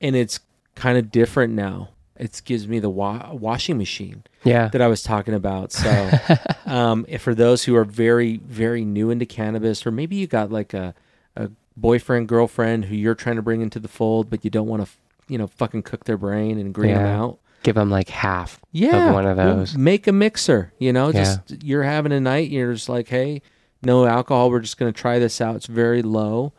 and 0.00 0.16
it's 0.16 0.40
kind 0.74 0.96
of 0.96 1.10
different 1.10 1.52
now. 1.52 1.90
It 2.20 2.40
gives 2.44 2.68
me 2.68 2.78
the 2.78 2.90
wa- 2.90 3.32
washing 3.32 3.78
machine 3.78 4.22
Yeah. 4.44 4.68
that 4.68 4.80
I 4.82 4.86
was 4.88 5.02
talking 5.02 5.34
about. 5.34 5.72
So, 5.72 6.10
um, 6.66 7.06
if 7.08 7.22
for 7.22 7.34
those 7.34 7.64
who 7.64 7.74
are 7.76 7.84
very 7.84 8.36
very 8.38 8.84
new 8.84 9.10
into 9.10 9.26
cannabis, 9.26 9.86
or 9.86 9.90
maybe 9.90 10.16
you 10.16 10.26
got 10.26 10.52
like 10.52 10.74
a 10.74 10.94
a 11.36 11.50
boyfriend 11.76 12.28
girlfriend 12.28 12.84
who 12.84 12.94
you're 12.94 13.14
trying 13.14 13.36
to 13.36 13.42
bring 13.42 13.62
into 13.62 13.78
the 13.80 13.88
fold, 13.88 14.28
but 14.30 14.44
you 14.44 14.50
don't 14.50 14.68
want 14.68 14.84
to 14.84 14.90
you 15.28 15.38
know 15.38 15.46
fucking 15.46 15.82
cook 15.82 16.04
their 16.04 16.18
brain 16.18 16.58
and 16.58 16.74
green 16.74 16.94
them 16.94 17.06
out. 17.06 17.38
Give 17.62 17.74
them 17.74 17.90
like 17.90 18.08
half 18.08 18.58
Yeah, 18.72 19.08
of 19.08 19.14
one 19.14 19.26
of 19.26 19.36
those. 19.36 19.76
make 19.76 20.06
a 20.06 20.12
mixer. 20.12 20.72
You 20.78 20.92
know, 20.92 21.08
Yeah. 21.08 21.24
just 21.24 21.62
you're 21.62 21.82
having 21.82 22.12
a 22.12 22.20
night. 22.20 22.50
You're 22.50 22.72
just 22.74 22.88
like, 22.88 23.08
hey, 23.08 23.42
no 23.82 24.06
alcohol. 24.06 24.50
We're 24.50 24.60
just 24.60 24.78
going 24.78 24.92
to 24.92 24.98
try 24.98 25.18
this 25.18 25.40
out. 25.42 25.56
It's 25.56 25.66
very 25.66 26.00
low, 26.02 26.52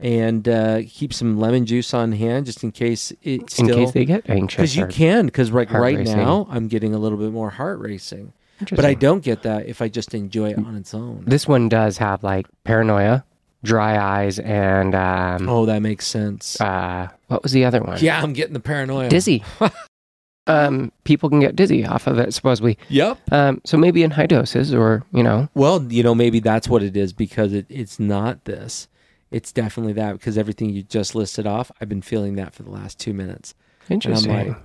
and 0.00 0.48
uh, 0.48 0.80
keep 0.88 1.12
some 1.12 1.38
lemon 1.38 1.66
juice 1.66 1.92
on 1.94 2.12
hand 2.12 2.46
just 2.46 2.64
in 2.64 2.72
case 2.72 3.12
it 3.22 3.40
in 3.42 3.48
still 3.48 3.76
case 3.76 3.92
they 3.92 4.04
get 4.04 4.28
anxious. 4.28 4.56
because 4.56 4.76
you 4.76 4.86
can 4.86 5.26
because 5.26 5.52
like 5.52 5.70
right 5.72 5.96
racing. 5.98 6.16
now 6.16 6.46
I'm 6.50 6.68
getting 6.68 6.94
a 6.94 6.98
little 6.98 7.18
bit 7.18 7.32
more 7.32 7.50
heart 7.50 7.78
racing, 7.80 8.32
but 8.70 8.84
I 8.84 8.94
don't 8.94 9.22
get 9.22 9.42
that 9.42 9.66
if 9.66 9.80
I 9.82 9.88
just 9.88 10.14
enjoy 10.14 10.50
it 10.50 10.58
on 10.58 10.74
its 10.76 10.94
own. 10.94 11.24
This 11.26 11.46
one 11.46 11.68
does 11.68 11.98
have 11.98 12.22
like 12.24 12.46
paranoia, 12.64 13.24
dry 13.62 13.98
eyes, 13.98 14.38
and 14.38 14.94
um, 14.94 15.48
Oh, 15.48 15.66
that 15.66 15.80
makes 15.82 16.06
sense. 16.06 16.60
uh, 16.60 17.08
what 17.28 17.42
was 17.42 17.52
the 17.52 17.64
other 17.64 17.82
one? 17.82 17.98
yeah, 18.00 18.22
I'm 18.22 18.32
getting 18.32 18.54
the 18.54 18.60
paranoia. 18.60 19.08
dizzy. 19.10 19.44
um, 20.46 20.90
people 21.04 21.28
can 21.28 21.40
get 21.40 21.54
dizzy 21.54 21.84
off 21.86 22.06
of 22.06 22.18
it, 22.18 22.34
supposedly. 22.34 22.76
Yep. 22.88 23.18
Um, 23.32 23.60
so 23.64 23.76
maybe 23.76 24.02
in 24.02 24.10
high 24.10 24.26
doses, 24.26 24.74
or 24.74 25.04
you 25.12 25.22
know, 25.22 25.48
Well, 25.54 25.82
you 25.92 26.02
know, 26.02 26.14
maybe 26.14 26.40
that's 26.40 26.68
what 26.68 26.82
it 26.82 26.96
is 26.96 27.12
because 27.12 27.52
it, 27.52 27.66
it's 27.68 28.00
not 28.00 28.44
this. 28.46 28.88
It's 29.30 29.52
definitely 29.52 29.92
that 29.94 30.12
because 30.12 30.36
everything 30.36 30.70
you 30.70 30.82
just 30.82 31.14
listed 31.14 31.46
off, 31.46 31.70
I've 31.80 31.88
been 31.88 32.02
feeling 32.02 32.36
that 32.36 32.54
for 32.54 32.62
the 32.62 32.70
last 32.70 32.98
two 32.98 33.14
minutes. 33.14 33.54
interesting. 33.88 34.48
like, 34.48 34.56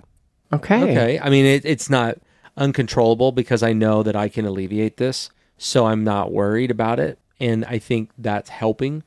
okay. 0.53 0.84
Okay. 0.84 1.19
I 1.19 1.29
mean, 1.29 1.45
it, 1.45 1.65
it's 1.65 1.89
not 1.89 2.17
uncontrollable 2.57 3.31
because 3.31 3.62
I 3.62 3.74
know 3.74 4.01
that 4.03 4.15
I 4.15 4.29
can 4.29 4.45
alleviate 4.45 4.98
this. 4.98 5.29
So 5.57 5.86
I'm 5.86 6.03
not 6.03 6.31
worried 6.31 6.72
about 6.72 7.00
it. 7.00 7.19
And 7.39 7.63
I 7.65 7.79
think 7.79 8.12
that's 8.17 8.50
helping. 8.50 9.03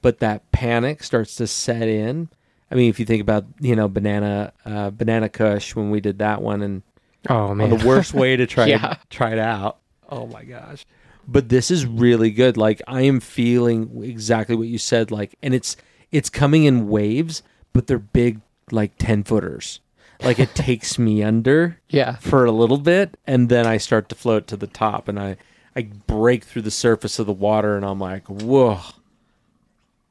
But 0.00 0.20
that 0.20 0.50
panic 0.52 1.02
starts 1.02 1.36
to 1.36 1.46
set 1.46 1.88
in. 1.88 2.28
I 2.70 2.74
mean, 2.74 2.90
if 2.90 2.98
you 2.98 3.06
think 3.06 3.20
about, 3.20 3.44
you 3.60 3.76
know, 3.76 3.88
banana, 3.88 4.52
uh, 4.64 4.90
banana 4.90 5.28
kush 5.28 5.74
when 5.74 5.90
we 5.90 6.00
did 6.00 6.18
that 6.18 6.42
one 6.42 6.62
and 6.62 6.82
Oh 7.28 7.54
man, 7.54 7.70
the 7.70 7.86
worst 7.86 8.12
way 8.12 8.36
to 8.36 8.46
try 8.46 8.66
Yeah. 8.66 8.96
try 9.10 9.32
it 9.32 9.38
out. 9.38 9.78
Oh 10.08 10.26
my 10.26 10.44
gosh. 10.44 10.84
But 11.26 11.48
this 11.48 11.70
is 11.70 11.86
really 11.86 12.30
good. 12.30 12.56
Like 12.56 12.82
I 12.86 13.02
am 13.02 13.20
feeling 13.20 14.02
exactly 14.04 14.56
what 14.56 14.68
you 14.68 14.78
said 14.78 15.10
like 15.10 15.36
and 15.42 15.54
it's 15.54 15.76
it's 16.12 16.30
coming 16.30 16.64
in 16.64 16.88
waves, 16.88 17.42
but 17.72 17.86
they're 17.86 17.98
big 17.98 18.40
like 18.70 18.92
10 18.98 19.24
footers. 19.24 19.80
Like 20.22 20.38
it 20.38 20.54
takes 20.54 20.98
me 20.98 21.22
under 21.22 21.78
yeah. 21.88 22.16
for 22.16 22.44
a 22.44 22.52
little 22.52 22.78
bit 22.78 23.16
and 23.26 23.48
then 23.48 23.66
I 23.66 23.78
start 23.78 24.08
to 24.10 24.14
float 24.14 24.46
to 24.48 24.56
the 24.56 24.66
top 24.66 25.08
and 25.08 25.18
I 25.18 25.36
I 25.76 25.82
break 26.06 26.44
through 26.44 26.62
the 26.62 26.70
surface 26.70 27.18
of 27.18 27.26
the 27.26 27.32
water 27.32 27.76
and 27.76 27.84
I'm 27.84 27.98
like, 27.98 28.26
"Whoa." 28.28 28.78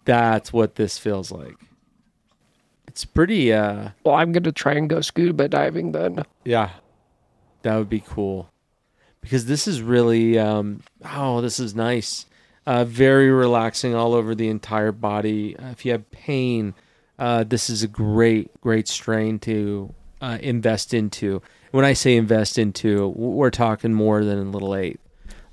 That's 0.05 0.51
what 0.51 0.75
this 0.75 0.97
feels 0.97 1.31
like. 1.31 1.55
It's 2.87 3.05
pretty 3.05 3.53
uh 3.53 3.89
Well, 4.03 4.15
I'm 4.15 4.31
gonna 4.31 4.51
try 4.51 4.73
and 4.73 4.89
go 4.89 5.01
scuba 5.01 5.47
diving 5.47 5.93
then. 5.93 6.25
yeah, 6.43 6.71
that 7.61 7.77
would 7.77 7.89
be 7.89 8.03
cool. 8.05 8.49
Because 9.23 9.45
this 9.47 9.67
is 9.67 9.81
really, 9.81 10.37
um, 10.37 10.83
oh, 11.03 11.41
this 11.41 11.59
is 11.59 11.73
nice. 11.73 12.27
Uh, 12.67 12.85
very 12.85 13.31
relaxing 13.31 13.95
all 13.95 14.13
over 14.13 14.35
the 14.35 14.49
entire 14.49 14.91
body. 14.91 15.57
Uh, 15.57 15.69
if 15.71 15.85
you 15.85 15.91
have 15.93 16.09
pain, 16.11 16.75
uh, 17.17 17.43
this 17.43 17.69
is 17.69 17.83
a 17.83 17.87
great, 17.87 18.51
great 18.61 18.87
strain 18.87 19.39
to 19.39 19.93
uh, 20.21 20.37
invest 20.41 20.93
into. 20.93 21.41
When 21.71 21.85
I 21.85 21.93
say 21.93 22.15
invest 22.15 22.57
into, 22.57 23.07
we're 23.07 23.49
talking 23.49 23.93
more 23.93 24.23
than 24.23 24.37
a 24.39 24.51
little 24.51 24.75
eighth. 24.75 24.99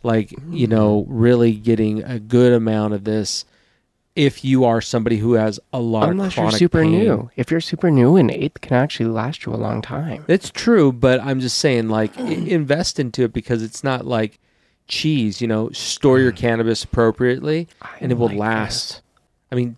Like, 0.02 0.34
you 0.48 0.66
know, 0.66 1.06
really 1.08 1.52
getting 1.52 2.02
a 2.02 2.18
good 2.18 2.52
amount 2.52 2.94
of 2.94 3.04
this 3.04 3.44
if 4.16 4.44
you 4.44 4.64
are 4.64 4.80
somebody 4.80 5.18
who 5.18 5.34
has 5.34 5.60
a 5.72 5.80
lot 5.80 6.08
Unless 6.08 6.36
of 6.36 6.44
you're 6.44 6.50
super 6.52 6.82
pain. 6.82 6.92
new. 6.92 7.30
If 7.36 7.50
you're 7.50 7.60
super 7.60 7.90
new, 7.90 8.16
an 8.16 8.30
eighth 8.30 8.60
can 8.60 8.76
actually 8.76 9.06
last 9.06 9.46
you 9.46 9.54
a 9.54 9.56
long 9.56 9.82
time. 9.82 10.24
It's 10.28 10.50
true, 10.50 10.92
but 10.92 11.20
I'm 11.20 11.40
just 11.40 11.58
saying, 11.58 11.88
like, 11.88 12.16
invest 12.18 12.98
into 12.98 13.22
it 13.22 13.32
because 13.32 13.62
it's 13.62 13.84
not 13.84 14.06
like 14.06 14.38
cheese. 14.88 15.40
You 15.40 15.48
know, 15.48 15.70
store 15.70 16.18
your 16.18 16.32
mm. 16.32 16.36
cannabis 16.36 16.84
appropriately, 16.84 17.68
I 17.80 17.88
and 18.00 18.12
it 18.12 18.16
will 18.16 18.28
like 18.28 18.38
last. 18.38 19.02
I 19.52 19.54
mean, 19.54 19.76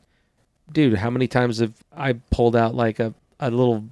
dude, 0.73 0.95
how 0.95 1.11
many 1.11 1.29
times 1.29 1.59
have 1.59 1.75
I 1.95 2.15
pulled 2.15 2.57
out 2.57 2.75
like 2.75 2.99
a 2.99 3.15
a 3.39 3.51
little 3.51 3.85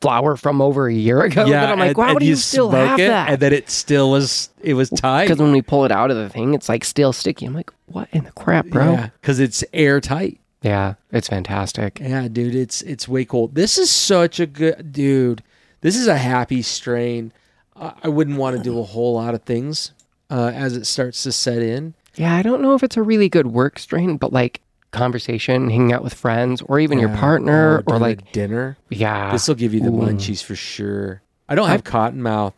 Flower 0.00 0.36
from 0.36 0.60
over 0.60 0.88
a 0.88 0.92
year 0.94 1.22
ago. 1.24 1.46
yeah? 1.46 1.60
that 1.62 1.72
I'm 1.72 1.78
like, 1.78 1.88
and- 1.88 1.96
why 1.96 2.06
and 2.08 2.14
would 2.14 2.22
you 2.22 2.36
still 2.36 2.70
have 2.70 2.98
it, 3.00 3.08
that? 3.08 3.30
And 3.30 3.40
then 3.40 3.52
it 3.52 3.70
still 3.70 4.10
was 4.10 4.50
it 4.62 4.74
was 4.74 4.90
tight. 4.90 5.24
Because 5.24 5.38
when 5.38 5.52
we 5.52 5.62
pull 5.62 5.84
it 5.84 5.92
out 5.92 6.10
of 6.10 6.16
the 6.16 6.28
thing, 6.28 6.54
it's 6.54 6.68
like 6.68 6.84
still 6.84 7.12
sticky. 7.12 7.46
I'm 7.46 7.54
like, 7.54 7.70
what 7.86 8.08
in 8.12 8.24
the 8.24 8.32
crap, 8.32 8.66
bro? 8.66 8.92
Yeah, 8.92 9.08
because 9.20 9.40
it's 9.40 9.64
airtight. 9.72 10.38
Yeah, 10.62 10.94
it's 11.12 11.28
fantastic. 11.28 11.98
Yeah, 12.00 12.28
dude, 12.28 12.54
it's 12.54 12.82
it's 12.82 13.06
way 13.08 13.24
cool. 13.24 13.48
This 13.48 13.78
is 13.78 13.90
such 13.90 14.40
a 14.40 14.46
good 14.46 14.92
dude. 14.92 15.42
This 15.80 15.96
is 15.96 16.06
a 16.08 16.16
happy 16.18 16.62
strain. 16.62 17.32
I, 17.76 17.92
I 18.04 18.08
wouldn't 18.08 18.38
want 18.38 18.56
to 18.56 18.62
do 18.62 18.78
a 18.78 18.82
whole 18.82 19.14
lot 19.14 19.34
of 19.34 19.42
things 19.42 19.92
uh, 20.30 20.50
as 20.54 20.76
it 20.76 20.86
starts 20.86 21.22
to 21.22 21.32
set 21.32 21.58
in. 21.62 21.94
Yeah, 22.16 22.34
I 22.34 22.42
don't 22.42 22.62
know 22.62 22.74
if 22.74 22.82
it's 22.82 22.96
a 22.96 23.02
really 23.02 23.28
good 23.28 23.46
work 23.48 23.78
strain, 23.78 24.16
but 24.16 24.32
like 24.32 24.60
conversation, 24.96 25.70
hanging 25.70 25.92
out 25.92 26.02
with 26.02 26.14
friends, 26.14 26.62
or 26.62 26.80
even 26.80 26.98
your 26.98 27.10
partner, 27.10 27.82
Oh, 27.86 27.92
or 27.92 27.98
like, 27.98 28.32
dinner. 28.32 28.76
yeah, 28.90 29.30
This 29.32 29.46
will 29.48 29.54
give 29.54 29.72
you 29.74 29.80
the 29.80 29.88
Ooh. 29.90 29.92
munchies 29.92 30.42
for 30.42 30.54
sure. 30.56 31.22
I 31.48 31.54
don't 31.54 31.68
have 31.68 31.84
cotton 31.84 32.22
mouth. 32.22 32.54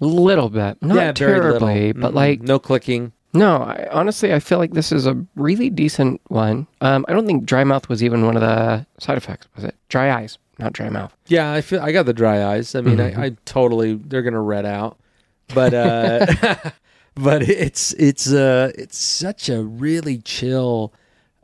a 0.00 0.04
little 0.04 0.50
bit, 0.50 0.76
not 0.82 0.96
yeah, 0.96 1.12
terribly, 1.12 1.92
but 1.92 2.10
Mm-mm. 2.12 2.14
like, 2.14 2.40
no 2.42 2.58
clicking. 2.58 3.12
no. 3.32 3.56
I, 3.58 3.88
honestly, 3.92 4.32
I 4.34 4.40
feel 4.40 4.58
like 4.58 4.72
this 4.72 4.92
is 4.92 5.06
a 5.06 5.14
really 5.36 5.70
decent 5.70 6.20
one. 6.28 6.66
Um, 6.80 7.04
I 7.08 7.12
don't 7.12 7.26
think 7.26 7.44
dry 7.46 7.64
mouth 7.64 7.88
was 7.88 8.02
even 8.04 8.26
one 8.26 8.36
of 8.36 8.42
the 8.42 8.84
side 8.98 9.16
effects. 9.16 9.46
Was 9.54 9.64
it 9.64 9.74
dry 9.88 10.10
eyes, 10.12 10.38
not 10.58 10.72
dry 10.74 10.88
mouth? 10.90 11.14
Yeah, 11.28 11.50
I 11.52 11.60
feel 11.62 11.80
I 11.80 11.92
got 11.92 12.04
the 12.06 12.12
dry 12.12 12.44
eyes. 12.44 12.74
I 12.74 12.80
mean, 12.82 12.98
Mhm. 12.98 13.16
I, 13.18 13.24
I 13.26 13.36
totally 13.46 13.94
they're 13.94 14.22
gonna 14.22 14.40
red 14.42 14.66
out, 14.66 14.98
but 15.54 15.72
uh, 15.72 16.26
but 17.14 17.42
it's 17.42 17.92
it's 17.94 18.30
uh 18.30 18.72
it's 18.76 18.98
such 18.98 19.48
a 19.48 19.62
really 19.62 20.18
chill 20.18 20.92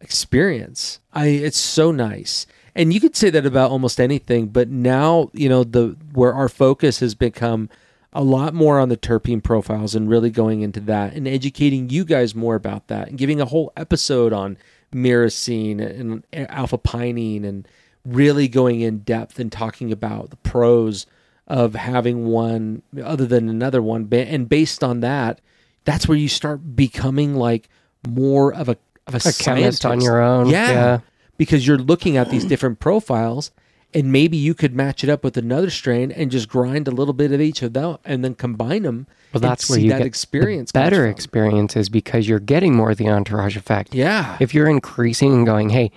experience. 0.03 1.01
I 1.13 1.27
it's 1.29 1.59
so 1.59 1.91
nice. 1.91 2.47
And 2.75 2.93
you 2.93 3.01
could 3.01 3.17
say 3.17 3.29
that 3.31 3.45
about 3.45 3.71
almost 3.71 4.01
anything, 4.01 4.49
but 4.49 4.69
now, 4.69 5.31
you 5.35 5.49
know, 5.49 5.63
the 5.63 5.97
where 6.13 6.33
our 6.33 6.49
focus 6.49 7.01
has 7.01 7.15
become 7.15 7.69
a 8.13 8.23
lot 8.23 8.55
more 8.55 8.79
on 8.79 8.89
the 8.89 8.97
terpene 8.97 9.43
profiles 9.43 9.95
and 9.95 10.09
really 10.09 10.31
going 10.31 10.61
into 10.61 10.81
that 10.81 11.15
and 11.15 11.27
educating 11.27 11.89
you 11.89 12.05
guys 12.05 12.35
more 12.35 12.55
about 12.55 12.89
that 12.89 13.09
and 13.09 13.19
giving 13.19 13.41
a 13.41 13.47
whole 13.47 13.73
episode 13.77 14.33
on 14.33 14.59
myrcene 14.93 15.81
and 15.81 16.23
alpha 16.51 16.77
pinene 16.77 17.45
and 17.45 17.67
really 18.05 18.49
going 18.49 18.83
in 18.83 18.99
depth 18.99 19.39
and 19.39 19.51
talking 19.51 19.91
about 19.91 20.29
the 20.29 20.37
pros 20.37 21.07
of 21.47 21.75
having 21.75 22.27
one 22.27 22.83
other 23.03 23.25
than 23.25 23.49
another 23.49 23.81
one 23.81 24.07
and 24.13 24.49
based 24.49 24.85
on 24.85 25.01
that 25.01 25.41
that's 25.85 26.07
where 26.07 26.19
you 26.19 26.29
start 26.29 26.77
becoming 26.77 27.35
like 27.35 27.69
more 28.07 28.53
of 28.53 28.69
a 28.69 28.77
of 29.15 29.25
a, 29.25 29.29
A 29.29 29.33
chemist 29.33 29.85
on 29.85 30.01
your 30.01 30.21
own. 30.21 30.49
yeah, 30.49 30.71
yeah. 30.71 30.99
because 31.37 31.67
you're 31.67 31.79
looking 31.79 32.17
at 32.17 32.31
these 32.31 32.45
different 32.45 32.79
profiles 32.81 33.51
and 33.95 34.11
maybe 34.11 34.39
you 34.39 34.55
could 34.55 34.75
match 34.75 35.05
it 35.05 35.11
up 35.11 35.23
with 35.23 35.37
another 35.37 35.69
strain 35.69 36.11
and 36.11 36.31
just 36.31 36.49
grind 36.49 36.89
a 36.89 36.91
little 36.91 37.13
bit 37.13 37.31
of 37.33 37.41
each 37.43 37.61
of 37.63 37.75
them 37.75 37.99
and 38.07 38.25
then 38.25 38.35
combine 38.35 38.83
them 38.85 39.07
Well, 39.35 39.41
that's 39.43 39.69
where 39.69 39.79
you 39.79 39.91
that 39.91 39.99
get 39.99 40.07
experience 40.07 40.73
better 40.73 41.03
from. 41.03 41.11
experiences 41.11 41.89
because 41.91 42.27
you're 42.27 42.39
getting 42.41 42.75
more 42.75 42.93
of 42.93 42.97
the 42.97 43.09
entourage 43.09 43.57
effect. 43.57 43.95
yeah 43.95 44.37
If 44.41 44.55
you're 44.55 44.69
increasing 44.69 45.35
and 45.35 45.45
going, 45.47 45.69
hey, 45.71 45.91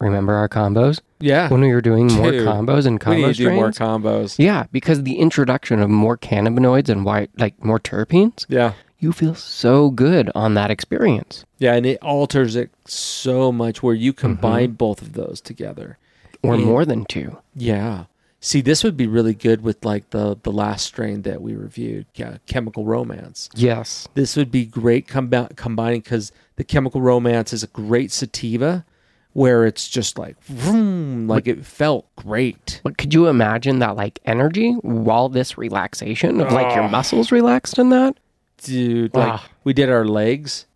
remember 0.00 0.34
our 0.34 0.48
combos 0.50 1.00
yeah 1.20 1.48
when 1.48 1.62
we 1.62 1.72
were 1.72 1.80
doing 1.80 2.06
more 2.12 2.30
Dude, 2.30 2.46
combos 2.46 2.84
and 2.86 3.02
we 3.02 3.24
need 3.24 3.34
to 3.36 3.44
do 3.44 3.50
more 3.52 3.70
combos 3.70 4.36
yeah, 4.38 4.66
because 4.70 5.02
the 5.04 5.16
introduction 5.18 5.80
of 5.80 5.88
more 5.88 6.18
cannabinoids 6.18 6.90
and 6.90 7.06
why 7.06 7.28
like 7.38 7.64
more 7.64 7.80
terpenes, 7.80 8.44
yeah 8.50 8.74
you 8.98 9.12
feel 9.12 9.34
so 9.34 9.90
good 9.90 10.30
on 10.34 10.54
that 10.54 10.70
experience. 10.70 11.44
yeah 11.58 11.74
and 11.74 11.86
it 11.86 11.98
alters 12.02 12.56
it 12.56 12.70
so 12.86 13.50
much 13.52 13.82
where 13.82 13.94
you 13.94 14.12
Mm-hmm. 14.12 14.20
combine 14.26 14.70
both 14.72 15.00
of 15.02 15.12
those 15.12 15.40
together 15.40 15.98
Or 16.42 16.56
Yeah. 16.56 16.64
more 16.64 16.84
than 16.84 17.04
two. 17.04 17.38
Yeah. 17.56 18.04
See, 18.40 18.60
this 18.60 18.84
would 18.84 18.96
be 18.96 19.08
really 19.08 19.34
good 19.34 19.62
with 19.62 19.84
like 19.84 20.10
the 20.10 20.36
the 20.44 20.52
last 20.52 20.86
strain 20.86 21.22
that 21.22 21.42
we 21.42 21.56
reviewed, 21.56 22.06
yeah, 22.14 22.36
Chemical 22.46 22.84
Romance. 22.84 23.48
Yes. 23.56 24.06
This 24.14 24.36
would 24.36 24.52
be 24.52 24.64
great 24.64 25.08
combi- 25.08 25.56
combining 25.56 26.00
because 26.02 26.30
the 26.54 26.62
Chemical 26.62 27.00
Romance 27.02 27.52
is 27.52 27.64
a 27.64 27.66
great 27.66 28.12
sativa, 28.12 28.84
where 29.32 29.66
it's 29.66 29.88
just 29.88 30.16
like 30.18 30.40
vroom, 30.44 31.26
like 31.26 31.48
it 31.48 31.66
felt 31.66 32.06
great. 32.14 32.80
But 32.84 32.96
could 32.98 33.12
you 33.12 33.26
imagine 33.26 33.80
that 33.80 33.96
like 33.96 34.20
energy 34.24 34.70
while 34.82 35.28
this 35.28 35.58
relaxation 35.58 36.40
of 36.40 36.52
like 36.52 36.72
your 36.76 36.88
muscles 36.88 37.32
relaxed 37.32 37.76
in 37.80 37.88
that? 37.90 38.16
Dude. 38.62 39.14
Like 39.14 39.28
Ah. 39.40 39.48
we 39.64 39.72
did 39.72 39.88
our 39.90 40.04
legs, 40.04 40.66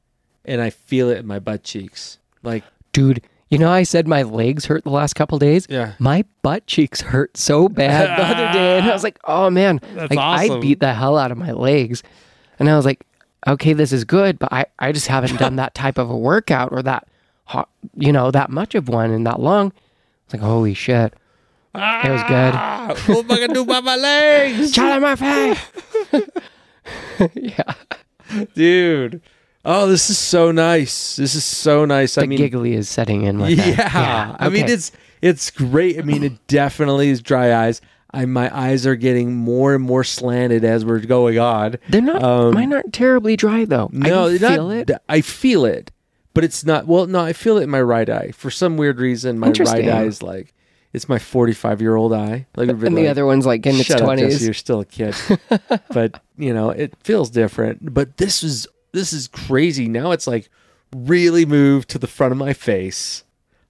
and 0.44 0.60
I 0.60 0.70
feel 0.70 1.10
it 1.10 1.18
in 1.18 1.26
my 1.26 1.38
butt 1.38 1.62
cheeks. 1.64 2.18
Like 2.42 2.64
Dude, 2.92 3.22
you 3.48 3.58
know 3.58 3.70
I 3.70 3.82
said 3.84 4.06
my 4.08 4.22
legs 4.22 4.66
hurt 4.66 4.84
the 4.84 4.90
last 4.90 5.14
couple 5.14 5.38
days? 5.38 5.66
Yeah. 5.70 5.92
My 5.98 6.24
butt 6.42 6.66
cheeks 6.66 7.00
hurt 7.00 7.36
so 7.36 7.68
bad 7.68 8.18
the 8.18 8.24
other 8.24 8.52
day. 8.52 8.78
And 8.78 8.90
I 8.90 8.92
was 8.92 9.02
like, 9.02 9.18
oh 9.24 9.48
man. 9.50 9.80
That's 9.94 10.10
like 10.10 10.18
awesome. 10.18 10.56
I 10.58 10.60
beat 10.60 10.80
the 10.80 10.92
hell 10.92 11.16
out 11.16 11.30
of 11.32 11.38
my 11.38 11.52
legs. 11.52 12.02
And 12.58 12.68
I 12.68 12.76
was 12.76 12.84
like, 12.84 13.04
okay, 13.46 13.72
this 13.72 13.92
is 13.92 14.04
good, 14.04 14.38
but 14.38 14.52
I, 14.52 14.66
I 14.78 14.92
just 14.92 15.06
haven't 15.08 15.36
done 15.38 15.56
that 15.56 15.74
type 15.74 15.98
of 15.98 16.10
a 16.10 16.16
workout 16.16 16.70
or 16.72 16.82
that 16.82 17.06
you 17.96 18.12
know, 18.12 18.30
that 18.30 18.48
much 18.50 18.74
of 18.74 18.88
one 18.88 19.10
and 19.10 19.26
that 19.26 19.38
long. 19.40 19.72
It's 20.24 20.32
like, 20.34 20.42
holy 20.42 20.74
shit. 20.74 21.12
It 21.74 22.10
was 22.10 22.22
good. 22.24 22.52
ah, 22.54 22.94
what 23.06 23.24
am 23.24 23.30
I 23.32 23.38
gonna 23.40 23.54
do 23.54 23.62
about 23.62 23.84
my 23.84 23.96
legs, 23.96 24.72
Charlie 24.72 25.00
Murphy. 25.00 25.58
yeah. 27.34 27.74
dude? 28.54 29.20
Oh, 29.64 29.86
this 29.86 30.10
is 30.10 30.18
so 30.18 30.50
nice. 30.50 31.16
This 31.16 31.34
is 31.34 31.44
so 31.44 31.84
nice. 31.84 32.16
The 32.16 32.22
I 32.22 32.26
mean, 32.26 32.38
giggly 32.38 32.74
is 32.74 32.88
setting 32.88 33.22
in 33.22 33.38
with 33.38 33.50
yeah. 33.50 33.74
that. 33.74 34.36
I 34.40 34.48
mean, 34.48 34.68
it's 34.68 34.90
it's 35.20 35.50
great. 35.50 35.98
I 35.98 36.02
mean, 36.02 36.24
it 36.24 36.32
definitely 36.48 37.10
is 37.10 37.22
dry 37.22 37.54
eyes. 37.54 37.80
I 38.12 38.26
my 38.26 38.54
eyes 38.54 38.86
are 38.86 38.96
getting 38.96 39.34
more 39.34 39.74
and 39.74 39.82
more 39.82 40.04
slanted 40.04 40.64
as 40.64 40.84
we're 40.84 40.98
going 41.00 41.38
on. 41.38 41.76
They're 41.88 42.00
not. 42.00 42.22
Um, 42.22 42.54
mine 42.54 42.72
aren't 42.72 42.92
terribly 42.92 43.36
dry 43.36 43.64
though. 43.64 43.88
No, 43.92 44.26
I 44.26 44.38
feel 44.38 44.68
not, 44.68 44.90
it. 44.90 44.96
I 45.08 45.20
feel 45.20 45.64
it, 45.64 45.92
but 46.34 46.44
it's 46.44 46.64
not. 46.64 46.86
Well, 46.86 47.06
no, 47.06 47.20
I 47.20 47.32
feel 47.32 47.56
it 47.58 47.62
in 47.62 47.70
my 47.70 47.80
right 47.80 48.10
eye 48.10 48.32
for 48.32 48.50
some 48.50 48.76
weird 48.76 48.98
reason. 48.98 49.38
My 49.38 49.50
right 49.50 49.88
eye 49.88 50.04
is 50.04 50.22
like 50.22 50.52
it's 50.92 51.08
my 51.08 51.18
forty-five-year-old 51.18 52.12
eye. 52.12 52.46
Like, 52.56 52.68
And 52.68 52.96
the 52.96 53.08
other 53.08 53.24
one's 53.26 53.46
like 53.46 53.64
in 53.66 53.76
its 53.76 53.84
Shut 53.86 54.00
up, 54.02 54.08
Jesse, 54.10 54.20
twenties. 54.22 54.44
you're 54.44 54.54
still 54.54 54.80
a 54.80 54.84
kid. 54.84 55.14
but 55.90 56.20
you 56.36 56.52
know, 56.52 56.70
it 56.70 56.94
feels 57.02 57.30
different. 57.30 57.92
But 57.94 58.16
this 58.18 58.42
is 58.42 58.66
this 58.92 59.12
is 59.12 59.28
crazy. 59.28 59.88
Now 59.88 60.10
it's 60.12 60.26
like 60.26 60.48
really 60.94 61.46
moved 61.46 61.88
to 61.90 61.98
the 61.98 62.06
front 62.06 62.32
of 62.32 62.38
my 62.38 62.52
face. 62.52 63.24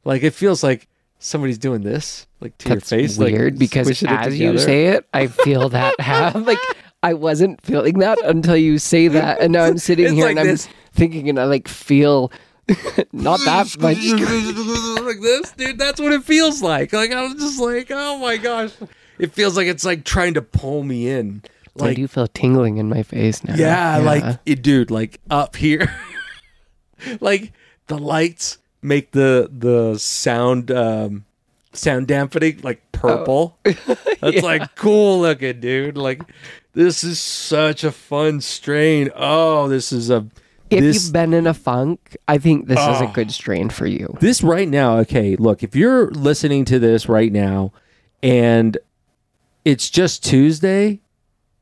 Like 0.05 0.23
it 0.23 0.33
feels 0.35 0.63
like 0.65 0.89
somebody's 1.21 1.59
doing 1.59 1.83
this, 1.83 2.27
like 2.41 2.59
to 2.59 2.69
That's 2.71 2.91
your 2.91 3.01
face. 3.01 3.19
like, 3.19 3.33
weird 3.33 3.59
because 3.59 3.87
squishing 3.87 4.09
it 4.09 4.13
as 4.19 4.39
you 4.39 4.59
say 4.59 4.87
it, 4.89 5.07
I 5.15 5.29
feel 5.29 5.69
that 5.69 5.99
have 6.01 6.35
like 6.47 6.59
I 7.05 7.15
wasn't 7.15 7.61
feeling 7.63 7.99
that 8.01 8.19
until 8.25 8.57
you 8.57 8.79
say 8.79 9.09
that, 9.09 9.41
and 9.41 9.53
now 9.53 9.65
I'm 9.65 9.79
sitting 9.89 10.07
It's 10.07 10.15
here 10.15 10.25
like 10.25 10.31
and 10.33 10.41
I'm 10.41 10.47
this. 10.47 10.69
thinking, 10.93 11.29
and 11.29 11.39
I 11.39 11.45
like 11.45 11.69
feel 11.69 12.33
not 13.13 13.41
that 13.45 13.77
much. 13.81 15.05
like 15.05 15.21
this, 15.21 15.53
dude. 15.53 15.79
That's 15.79 16.01
what 16.01 16.13
it 16.13 16.23
feels 16.25 16.63
like. 16.63 16.93
Like 16.93 17.13
I 17.13 17.23
was 17.23 17.35
just 17.35 17.61
like, 17.61 17.89
oh 17.91 18.19
my 18.19 18.37
gosh, 18.37 18.73
it 19.19 19.33
feels 19.33 19.57
like 19.57 19.67
it's 19.67 19.85
like 19.85 20.05
trying 20.05 20.35
to 20.35 20.43
pull 20.43 20.83
me 20.85 21.09
in. 21.09 21.43
I 21.79 21.85
Like 21.87 21.97
do 21.97 22.07
feel 22.07 22.27
tingling 22.29 22.77
in 22.77 22.89
my 22.89 23.03
face 23.03 23.43
now. 23.45 23.55
yeah, 23.55 23.97
like 23.99 24.39
it, 24.47 24.63
dude, 24.63 24.91
like 24.91 25.21
up 25.31 25.57
here, 25.57 25.93
like 27.21 27.53
the 27.87 27.99
lights 27.99 28.59
make 28.83 29.13
the 29.13 29.49
the 29.51 29.99
sound 29.99 30.71
um 30.71 31.25
sound 31.73 32.07
dampening 32.09 32.61
like 32.63 32.83
purple. 32.93 33.59
That's 34.21 34.43
like 34.43 34.77
cool 34.77 35.21
looking, 35.21 35.61
dude. 35.61 35.97
Like 35.97 36.23
this 36.75 37.03
is 37.03 37.19
such 37.19 37.85
a 37.85 37.91
fun 37.93 38.41
strain. 38.41 39.11
Oh, 39.17 39.69
this 39.69 39.93
is 39.93 40.11
a 40.11 40.27
if 40.73 40.81
this 40.81 41.05
you've 41.05 41.13
been 41.13 41.33
in 41.33 41.47
a 41.47 41.55
funk, 41.55 42.17
I 42.29 42.39
think 42.39 42.67
this 42.67 42.79
is 42.79 43.01
a 43.01 43.09
Oh. 43.09 43.13
good 43.13 43.31
strain 43.31 43.69
for 43.71 43.87
you. 43.87 44.17
this 44.21 44.43
right 44.43 44.69
now, 44.69 44.99
okay, 44.99 45.37
look, 45.37 45.63
if 45.63 45.75
you're 45.77 46.11
listening 46.11 46.65
to 46.67 46.79
this 46.79 47.09
right 47.09 47.33
now 47.33 47.73
and 48.23 48.77
it's 49.65 49.91
just 49.91 50.25
Tuesday, 50.25 51.01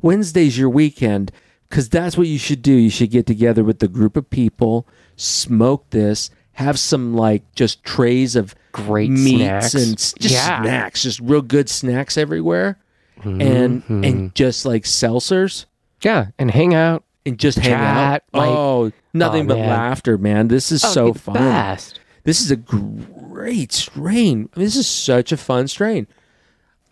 Wednesday's 0.02 0.56
your 0.58 0.70
weekend 0.70 1.30
because 1.68 1.88
that's 1.88 2.16
what 2.16 2.26
you 2.26 2.38
should 2.38 2.62
do. 2.62 2.72
You 2.72 2.90
should 2.90 3.10
get 3.10 3.26
together 3.26 3.62
with 3.62 3.78
the 3.78 3.88
group 3.88 4.16
of 4.16 4.28
people, 4.30 4.86
smoke 5.16 5.88
this, 5.90 6.30
have 6.52 6.78
some 6.78 7.14
like 7.14 7.42
just 7.54 7.82
trays 7.84 8.36
of 8.36 8.54
Great 8.72 9.10
meats 9.10 9.70
snacks. 9.70 9.74
and 9.74 9.96
just 9.98 10.20
Yeah. 10.20 10.62
snacks, 10.62 11.02
just 11.02 11.20
real 11.20 11.42
good 11.42 11.68
snacks 11.68 12.16
everywhere, 12.18 12.78
and 13.22 13.82
Mhm. 13.86 14.06
and 14.08 14.34
just 14.34 14.64
like 14.64 14.84
seltzers 14.84 15.66
Yeah, 16.02 16.28
and 16.38 16.50
hang 16.50 16.72
out. 16.74 17.04
And 17.26 17.38
just 17.38 17.58
hang 17.58 17.70
Chat, 17.72 18.22
out. 18.32 18.38
like- 18.40 18.48
oh, 18.50 18.92
nothing 19.14 19.44
Oh, 19.44 19.48
but 19.48 19.58
man. 19.58 19.68
laughter, 19.68 20.16
man. 20.18 20.48
This 20.48 20.72
is 20.72 20.84
Oh, 20.84 20.88
so 20.88 21.12
fun. 21.14 21.34
Best. 21.34 22.00
This 22.24 22.40
is 22.40 22.50
a 22.50 22.56
great 22.56 23.72
strain. 23.72 24.48
I 24.54 24.58
mean, 24.58 24.64
this 24.66 24.76
is 24.76 24.86
such 24.86 25.32
a 25.32 25.36
fun 25.36 25.68
strain. 25.68 26.06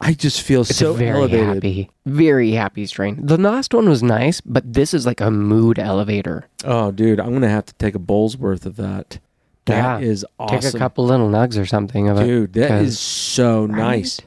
I 0.00 0.12
just 0.14 0.42
feel 0.42 0.60
It's 0.60 0.76
so 0.76 0.92
very 0.94 1.10
elevated. 1.10 1.46
happy, 1.56 1.90
very 2.06 2.52
happy 2.52 2.86
strain. 2.86 3.18
The 3.20 3.36
last 3.36 3.74
one 3.74 3.88
was 3.88 4.00
nice, 4.02 4.40
but 4.40 4.72
this 4.72 4.94
is 4.94 5.04
like 5.04 5.20
a 5.20 5.28
mood 5.30 5.78
elevator. 5.78 6.44
Oh, 6.64 6.92
dude, 6.92 7.18
I'm 7.18 7.32
gonna 7.32 7.48
have 7.48 7.66
to 7.66 7.74
take 7.74 7.96
a 7.96 7.98
bowl's 7.98 8.36
worth 8.36 8.64
of 8.64 8.76
that. 8.76 9.18
That 9.64 10.00
Yeah. 10.00 10.06
is 10.08 10.24
awesome, 10.38 10.60
Take 10.60 10.72
a 10.74 10.78
couple 10.78 11.04
little 11.04 11.28
nugs 11.28 11.60
or 11.60 11.66
something 11.66 12.08
of 12.08 12.18
it. 12.20 12.24
dude. 12.24 12.52
That 12.54 12.80
is 12.82 12.98
so 12.98 13.66
nice. 13.66 14.20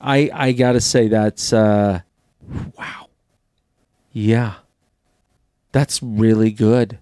I 0.00 0.28
I 0.34 0.52
gotta 0.52 0.80
say 0.80 1.06
that's 1.08 1.52
uh, 1.52 2.00
wow. 2.76 3.06
Yeah, 4.12 4.54
that's 5.72 6.02
really 6.02 6.50
good. 6.50 6.98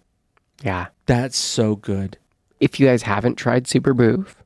Yeah. 0.62 0.86
That's 1.06 1.36
so 1.36 1.76
good. 1.76 2.16
If 2.60 2.78
you 2.78 2.86
guys 2.86 3.02
haven't 3.02 3.36
tried 3.36 3.66
Super 3.66 3.94
Boof, 3.94 4.36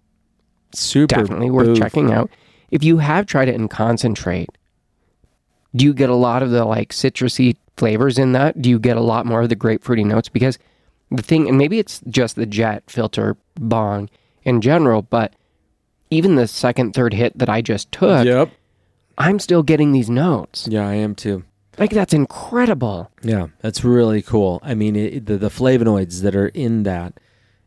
Super 0.72 1.16
definitely 1.16 1.50
worth 1.50 1.76
checking 1.76 2.12
out. 2.12 2.30
If 2.70 2.82
you 2.82 2.98
have 2.98 3.26
tried 3.26 3.48
it 3.48 3.54
in 3.54 3.68
concentrate, 3.68 4.48
do 5.74 5.84
you 5.84 5.92
get 5.92 6.10
a 6.10 6.14
lot 6.14 6.42
of 6.42 6.50
the 6.50 6.64
like 6.64 6.90
citrusy 6.92 7.56
flavors 7.76 8.18
in 8.18 8.32
that? 8.32 8.60
Do 8.62 8.70
you 8.70 8.78
get 8.78 8.96
a 8.96 9.00
lot 9.02 9.26
more 9.26 9.42
of 9.42 9.48
the 9.48 9.56
grapefruity 9.56 10.04
notes? 10.04 10.28
Because 10.28 10.58
the 11.10 11.22
thing, 11.22 11.48
and 11.48 11.58
maybe 11.58 11.78
it's 11.78 12.00
just 12.08 12.36
the 12.36 12.46
jet 12.46 12.84
filter 12.88 13.36
bong 13.56 14.08
in 14.44 14.60
general, 14.60 15.02
but 15.02 15.34
even 16.10 16.36
the 16.36 16.46
second, 16.46 16.92
third 16.94 17.12
hit 17.14 17.36
that 17.38 17.48
I 17.48 17.60
just 17.62 17.90
took, 17.92 18.24
Yep. 18.24 18.50
I'm 19.16 19.38
still 19.38 19.62
getting 19.62 19.92
these 19.92 20.10
notes. 20.10 20.66
Yeah, 20.68 20.86
I 20.88 20.94
am 20.94 21.14
too. 21.14 21.44
Like 21.78 21.90
that's 21.90 22.14
incredible. 22.14 23.10
Yeah, 23.22 23.48
that's 23.60 23.84
really 23.84 24.22
cool. 24.22 24.60
I 24.62 24.74
mean, 24.74 24.96
it, 24.96 25.26
the 25.26 25.36
the 25.38 25.48
flavonoids 25.48 26.22
that 26.22 26.34
are 26.36 26.48
in 26.48 26.82
that 26.84 27.14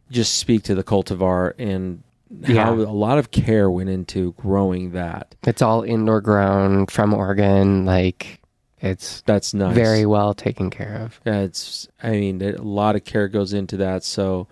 just 0.10 0.36
speak 0.36 0.64
to 0.64 0.76
the 0.76 0.84
cultivar 0.84 1.54
and 1.58 2.04
how 2.46 2.54
Yeah. 2.76 2.86
a 2.86 2.92
lot 2.94 3.18
of 3.18 3.32
care 3.32 3.70
went 3.70 3.90
into 3.90 4.34
growing 4.34 4.92
that. 4.92 5.36
It's 5.44 5.62
all 5.62 5.84
indoor 5.84 6.22
grown 6.22 6.86
from 6.88 7.14
Oregon. 7.14 7.86
Like 7.86 8.40
it's 8.80 9.22
That's 9.26 9.54
nice. 9.54 9.74
very 9.76 10.06
well 10.06 10.34
taken 10.34 10.70
care 10.70 10.96
of. 11.04 11.20
Yeah, 11.26 11.40
it's. 11.40 11.88
I 12.02 12.12
mean, 12.12 12.42
a 12.42 12.62
lot 12.62 12.96
of 12.96 13.04
care 13.04 13.28
goes 13.28 13.52
into 13.52 13.76
that. 13.78 14.04
So, 14.04 14.48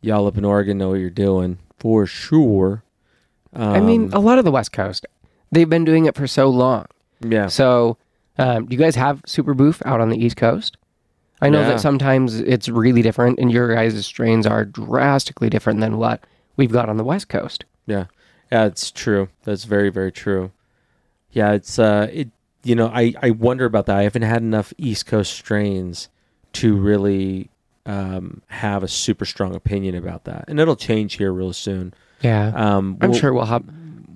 y'all 0.00 0.26
up 0.26 0.36
in 0.36 0.44
Oregon 0.44 0.78
know 0.78 0.90
what 0.90 0.98
you're 1.00 1.10
doing 1.10 1.58
for 1.78 2.04
sure. 2.06 2.82
Um, 3.54 3.72
I 3.72 3.80
mean, 3.80 4.10
a 4.12 4.18
lot 4.18 4.38
of 4.38 4.44
the 4.44 4.50
West 4.50 4.72
Coast, 4.72 5.06
they've 5.52 5.68
been 5.68 5.84
doing 5.84 6.06
it 6.06 6.14
for 6.16 6.26
so 6.26 6.48
long. 6.48 6.86
yeah, 7.20 7.46
So, 7.46 7.98
um, 8.38 8.66
do 8.66 8.74
you 8.74 8.80
guys 8.80 8.94
have 8.96 9.20
Super 9.26 9.54
Boof 9.54 9.82
out 9.84 10.00
on 10.00 10.08
the 10.10 10.16
East 10.22 10.36
Coast? 10.36 10.76
I 11.40 11.48
know 11.48 11.60
Yeah. 11.62 11.68
that 11.70 11.80
sometimes 11.80 12.38
it's 12.40 12.68
really 12.68 13.02
different, 13.02 13.38
and 13.38 13.50
your 13.50 13.74
guys' 13.74 14.06
strains 14.06 14.46
are 14.46 14.64
drastically 14.64 15.50
different 15.50 15.80
than 15.80 15.98
what 15.98 16.24
we've 16.56 16.70
got 16.72 16.88
on 16.88 16.96
the 16.96 17.04
West 17.04 17.28
Coast. 17.28 17.64
yeah, 17.86 18.06
yeah. 18.50 18.64
It's 18.66 18.90
true. 18.92 19.28
That's 19.44 19.64
very, 19.64 19.90
very 19.90 20.12
true. 20.12 20.52
Yeah, 21.32 21.52
it's. 21.52 21.78
Uh, 21.78 22.08
it. 22.12 22.28
You 22.64 22.76
know, 22.76 22.86
I 22.94 23.12
I 23.20 23.30
wonder 23.30 23.64
about 23.64 23.86
that. 23.86 23.96
I 23.96 24.02
haven't 24.04 24.22
had 24.22 24.40
enough 24.42 24.72
East 24.78 25.06
Coast 25.06 25.32
strains 25.32 26.08
to 26.52 26.76
really 26.76 27.50
um, 27.86 28.40
have 28.46 28.84
a 28.84 28.88
super 28.88 29.24
strong 29.24 29.54
opinion 29.56 29.96
about 29.96 30.24
that, 30.24 30.44
and 30.46 30.60
it'll 30.60 30.76
change 30.76 31.14
here 31.14 31.32
real 31.32 31.52
soon. 31.52 31.92
Yeah, 32.20 32.52
Um, 32.54 32.98
I'm 33.00 33.12
sure 33.12 33.32
we'll 33.34 33.46
have. 33.46 33.64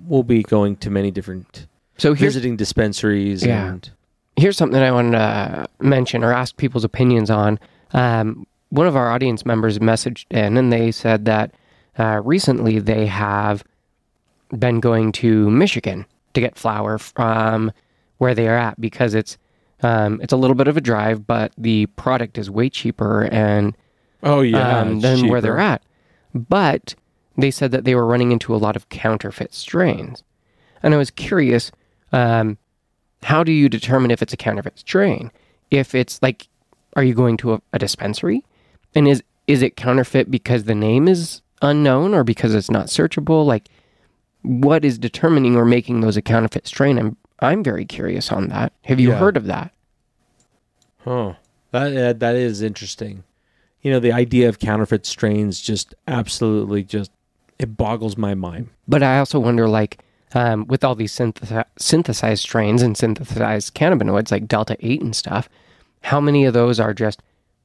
we'll 0.07 0.23
be 0.23 0.45
going 0.45 0.77
to 0.77 0.91
many 0.91 1.11
different 1.11 1.67
So 1.99 2.15
visiting 2.15 2.55
dispensaries. 2.57 3.45
Yeah. 3.45 3.67
and 3.73 3.91
here's 4.37 4.57
something 4.57 4.81
I 4.81 4.93
wanted 4.93 5.13
to 5.13 5.69
mention 5.81 6.23
or 6.23 6.33
ask 6.33 6.57
people's 6.57 6.85
opinions 6.85 7.31
on. 7.31 7.59
Um, 7.93 8.47
one 8.71 8.87
of 8.87 8.97
our 8.97 9.11
audience 9.11 9.47
members 9.47 9.79
messaged 9.79 10.27
in, 10.31 10.57
and 10.57 10.73
they 10.73 10.91
said 10.91 11.25
that 11.25 11.53
uh, 11.99 12.21
recently 12.25 12.79
they 12.79 13.07
have 13.07 13.65
been 14.57 14.81
going 14.81 15.13
to 15.13 15.51
Michigan 15.51 16.07
to 16.35 16.41
get 16.41 16.57
flower 16.57 16.99
from 16.99 17.73
where 18.19 18.35
they 18.35 18.49
are 18.49 18.57
at 18.57 18.81
because 18.81 19.15
it's 19.15 19.39
um, 19.83 20.21
it's 20.23 20.33
a 20.33 20.37
little 20.37 20.57
bit 20.57 20.69
of 20.69 20.77
a 20.77 20.81
drive, 20.81 21.27
but 21.27 21.53
the 21.59 21.87
product 21.87 22.39
is 22.39 22.51
way 22.51 22.71
cheaper 22.71 23.25
and 23.25 23.77
oh 24.23 24.41
yeah, 24.41 24.81
um, 24.81 25.01
than 25.01 25.29
where 25.29 25.41
they're 25.41 25.59
at. 25.59 25.83
But 26.35 26.95
they 27.37 27.51
said 27.51 27.73
that 27.73 27.85
they 27.85 27.95
were 27.95 28.07
running 28.07 28.33
into 28.33 28.55
a 28.55 28.57
lot 28.57 28.77
of 28.77 28.89
counterfeit 28.89 29.53
strains. 29.53 30.23
And 30.83 30.95
I 30.95 30.97
was 30.97 31.11
curious, 31.11 31.71
um, 32.13 32.59
how 33.27 33.43
do 33.43 33.51
you 33.51 33.69
determine 33.69 34.13
if 34.13 34.23
it's 34.23 34.33
a 34.33 34.37
counterfeit 34.37 34.79
strain? 34.79 35.33
If 35.73 35.97
it's 35.97 36.23
like, 36.23 36.47
are 36.95 37.03
you 37.03 37.13
going 37.13 37.37
to 37.39 37.55
a, 37.55 37.63
a 37.73 37.79
dispensary, 37.79 38.45
and 38.95 39.09
is 39.09 39.23
is 39.49 39.63
it 39.63 39.77
counterfeit 39.77 40.31
because 40.31 40.65
the 40.65 40.75
name 40.77 41.09
is 41.09 41.41
unknown 41.61 42.15
or 42.15 42.23
because 42.23 42.55
it's 42.55 42.71
not 42.71 42.87
searchable? 42.87 43.45
Like, 43.45 43.65
what 44.43 44.85
is 44.85 44.97
determining 44.97 45.57
or 45.57 45.65
making 45.65 46.03
those 46.03 46.17
a 46.17 46.23
counterfeit 46.23 46.69
strain? 46.69 46.99
I'm 46.99 47.17
I'm 47.41 47.65
very 47.65 47.85
curious 47.85 48.31
on 48.31 48.47
that. 48.49 48.73
Have 48.85 49.01
you 49.01 49.11
Yeah. 49.11 49.19
heard 49.19 49.37
of 49.37 49.47
that? 49.47 49.73
Huh. 51.05 51.35
That 51.73 51.97
uh, 51.97 52.13
that 52.13 52.37
is 52.37 52.63
interesting. 52.63 53.25
You 53.83 53.91
know, 53.91 53.99
the 54.01 54.13
idea 54.13 54.49
of 54.49 54.61
counterfeit 54.61 55.05
strains 55.05 55.61
just 55.61 55.95
absolutely 56.07 56.85
just 56.85 57.11
it 57.59 57.77
boggles 57.77 58.17
my 58.17 58.35
mind. 58.35 58.69
But 58.87 59.03
I 59.03 59.19
also 59.19 59.41
wonder, 59.41 59.69
like, 59.69 59.99
um, 60.37 60.67
with 60.67 60.85
all 60.85 60.95
these 60.95 61.15
synthesi- 61.15 61.65
synthesized 61.79 62.43
strains 62.43 62.83
and 62.83 62.95
synthesized 62.95 63.75
cannabinoids 63.75 64.31
like 64.31 64.47
Delta 64.47 64.77
8 64.81 65.01
and 65.01 65.17
stuff, 65.17 65.49
how 66.03 66.21
many 66.21 66.45
of 66.45 66.53
those 66.53 66.79
are 66.79 66.93
just 66.93 67.23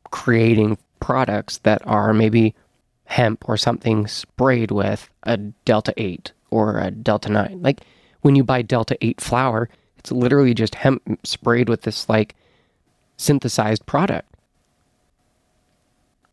creating 0.10 0.77
products 1.01 1.57
that 1.60 1.86
are 1.86 2.13
maybe 2.13 2.55
hemp 3.03 3.43
or 3.49 3.57
something 3.57 4.07
sprayed 4.07 4.71
with 4.71 5.10
a 5.23 5.36
Delta 5.36 5.93
8 5.97 6.31
or 6.49 6.79
a 6.79 6.91
Delta 6.91 7.27
9? 7.29 7.60
Like, 7.62 7.81
when 8.21 8.36
you 8.38 8.43
buy 8.45 8.62
Delta 8.62 8.97
8 9.01 9.19
flower, 9.19 9.67
it's 9.97 10.13
literally 10.13 10.53
just 10.53 10.75
hemp 10.75 11.03
sprayed 11.25 11.67
with 11.67 11.81
this, 11.81 12.07
like, 12.07 12.36
synthesized 13.17 13.86
product. 13.86 14.34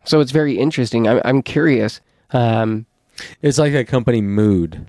So 0.05 0.21
it's 0.21 0.31
very 0.31 0.57
interesting. 0.57 1.09
I'm, 1.09 1.21
I'm 1.25 1.43
curious. 1.43 2.01
Um, 2.31 2.87
It's 3.43 3.59
like 3.59 3.73
that 3.73 3.89
company 3.89 4.21
Mood. 4.23 4.87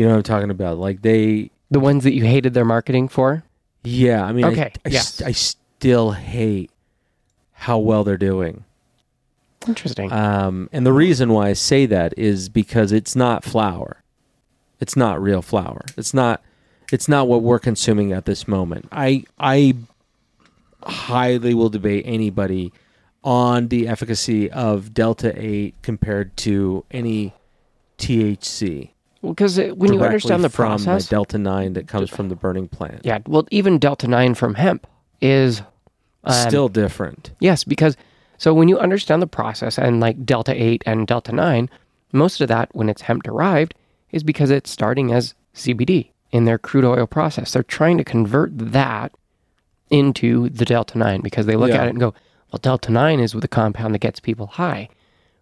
You 0.00 0.06
know 0.06 0.12
what 0.12 0.16
I'm 0.16 0.22
talking 0.22 0.50
about? 0.50 0.78
Like 0.78 1.02
they 1.02 1.50
the 1.70 1.78
ones 1.78 2.04
that 2.04 2.14
you 2.14 2.24
hated 2.24 2.54
their 2.54 2.64
marketing 2.64 3.08
for? 3.08 3.44
yeah, 3.84 4.24
I 4.24 4.32
mean 4.32 4.46
I- 4.46 4.52
Okay, 4.52 4.72
I, 4.86 4.88
yes. 4.88 5.20
I 5.20 5.32
still 5.32 6.12
hate 6.12 6.70
how 7.52 7.78
well 7.78 8.02
they're 8.02 8.16
doing. 8.16 8.64
Interesting. 9.68 10.10
Um, 10.10 10.70
and 10.72 10.86
the 10.86 10.92
reason 10.94 11.28
why 11.34 11.48
I 11.48 11.52
say 11.52 11.84
that 11.84 12.14
is 12.18 12.48
because 12.48 12.92
it's 12.92 13.14
not 13.14 13.44
flower. 13.44 14.02
It's 14.80 14.96
not 14.96 15.20
real 15.20 15.42
flower. 15.42 15.82
It's 15.98 16.14
not. 16.14 16.42
It's 16.90 17.06
not 17.06 17.28
what 17.28 17.42
we're 17.42 17.58
consuming 17.58 18.10
at 18.14 18.24
this 18.24 18.48
moment. 18.48 18.88
I 18.90 19.24
I 19.38 19.74
highly 20.82 21.52
will 21.52 21.68
debate 21.68 22.04
anybody 22.06 22.72
on 23.22 23.68
the 23.68 23.86
efficacy 23.86 24.50
of 24.50 24.94
Delta 24.94 25.30
Eight 25.36 25.74
compared 25.82 26.34
to 26.38 26.86
any 26.90 27.34
THC. 27.98 28.92
Well, 29.22 29.32
because 29.34 29.58
when 29.58 29.92
you 29.92 30.02
understand 30.02 30.42
the 30.44 30.48
from 30.48 30.66
process, 30.66 31.06
the 31.06 31.10
Delta 31.10 31.38
Nine 31.38 31.74
that 31.74 31.86
comes 31.88 32.08
from 32.10 32.28
the 32.30 32.36
burning 32.36 32.68
plant, 32.68 33.00
yeah. 33.04 33.18
Well, 33.26 33.46
even 33.50 33.78
delta 33.78 34.08
nine 34.08 34.34
from 34.34 34.54
hemp 34.54 34.86
is 35.20 35.60
um, 36.24 36.48
still 36.48 36.68
different. 36.68 37.32
yes, 37.40 37.62
because 37.64 37.96
so 38.38 38.54
when 38.54 38.68
you 38.68 38.78
understand 38.78 39.20
the 39.20 39.26
process 39.26 39.76
and 39.78 40.00
like 40.00 40.24
delta 40.24 40.52
eight 40.54 40.82
and 40.86 41.06
delta 41.06 41.32
nine, 41.32 41.68
most 42.12 42.40
of 42.40 42.48
that 42.48 42.70
when 42.74 42.88
it's 42.88 43.02
hemp 43.02 43.22
derived 43.24 43.74
is 44.10 44.22
because 44.22 44.50
it's 44.50 44.70
starting 44.70 45.12
as 45.12 45.34
CBD 45.54 46.10
in 46.32 46.46
their 46.46 46.58
crude 46.58 46.84
oil 46.84 47.06
process. 47.06 47.52
They're 47.52 47.62
trying 47.62 47.98
to 47.98 48.04
convert 48.04 48.50
that 48.56 49.12
into 49.90 50.48
the 50.48 50.64
delta 50.64 50.96
nine 50.96 51.20
because 51.20 51.46
they 51.46 51.56
look 51.56 51.70
Yeah. 51.70 51.82
at 51.82 51.86
it 51.88 51.90
and 51.90 52.00
go, 52.00 52.14
well, 52.52 52.60
delta 52.62 52.90
nine 52.90 53.20
is 53.20 53.34
with 53.34 53.42
the 53.42 53.48
compound 53.48 53.94
that 53.94 53.98
gets 54.00 54.20
people 54.20 54.46
high. 54.46 54.88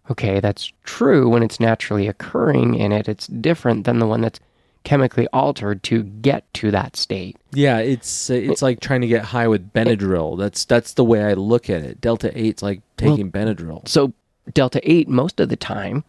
Okay, 0.09 0.39
that's 0.39 0.71
true 0.83 1.29
when 1.29 1.43
it's 1.43 1.59
naturally 1.59 2.07
occurring 2.07 2.75
in 2.75 2.91
it. 2.91 3.07
It's 3.07 3.27
different 3.27 3.85
than 3.85 3.99
the 3.99 4.07
one 4.07 4.21
that's 4.21 4.39
chemically 4.83 5.27
altered 5.33 5.83
to 5.83 6.03
get 6.03 6.51
to 6.55 6.71
that 6.71 6.95
state. 6.95 7.37
Yeah, 7.51 7.77
it's 7.79 8.29
uh, 8.29 8.33
it's 8.33 8.61
like 8.61 8.79
trying 8.79 9.01
to 9.01 9.07
get 9.07 9.23
high 9.25 9.47
with 9.47 9.71
Benadryl. 9.71 10.37
That's 10.37 10.65
that's 10.65 10.93
the 10.93 11.03
way 11.03 11.23
I 11.23 11.33
look 11.33 11.69
at 11.69 11.83
it. 11.83 12.01
Delta 12.01 12.31
Eight's 12.39 12.63
like 12.63 12.81
taking 12.97 13.31
Benadryl. 13.31 13.87
So, 13.87 14.13
delta 14.53 14.79
8, 14.83 15.07
most 15.07 15.39
of 15.39 15.49
the 15.49 15.55
time, 15.55 16.03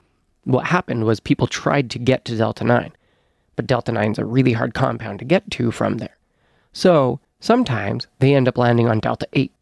what 0.44 0.66
happened 0.66 1.04
was 1.04 1.20
people 1.20 1.46
tried 1.46 1.90
to 1.90 1.98
get 1.98 2.24
to 2.26 2.36
delta 2.36 2.64
9, 2.64 2.92
but 3.56 3.66
delta 3.66 3.92
9 3.92 4.12
is 4.12 4.18
a 4.18 4.24
really 4.24 4.52
hard 4.52 4.74
compound 4.74 5.18
to 5.18 5.24
get 5.24 5.50
to 5.52 5.70
from 5.70 5.98
there. 5.98 6.16
So, 6.72 7.20
sometimes 7.40 8.06
they 8.18 8.34
end 8.34 8.48
up 8.48 8.56
landing 8.56 8.88
on 8.88 9.00
delta 9.00 9.28
8 9.32 9.52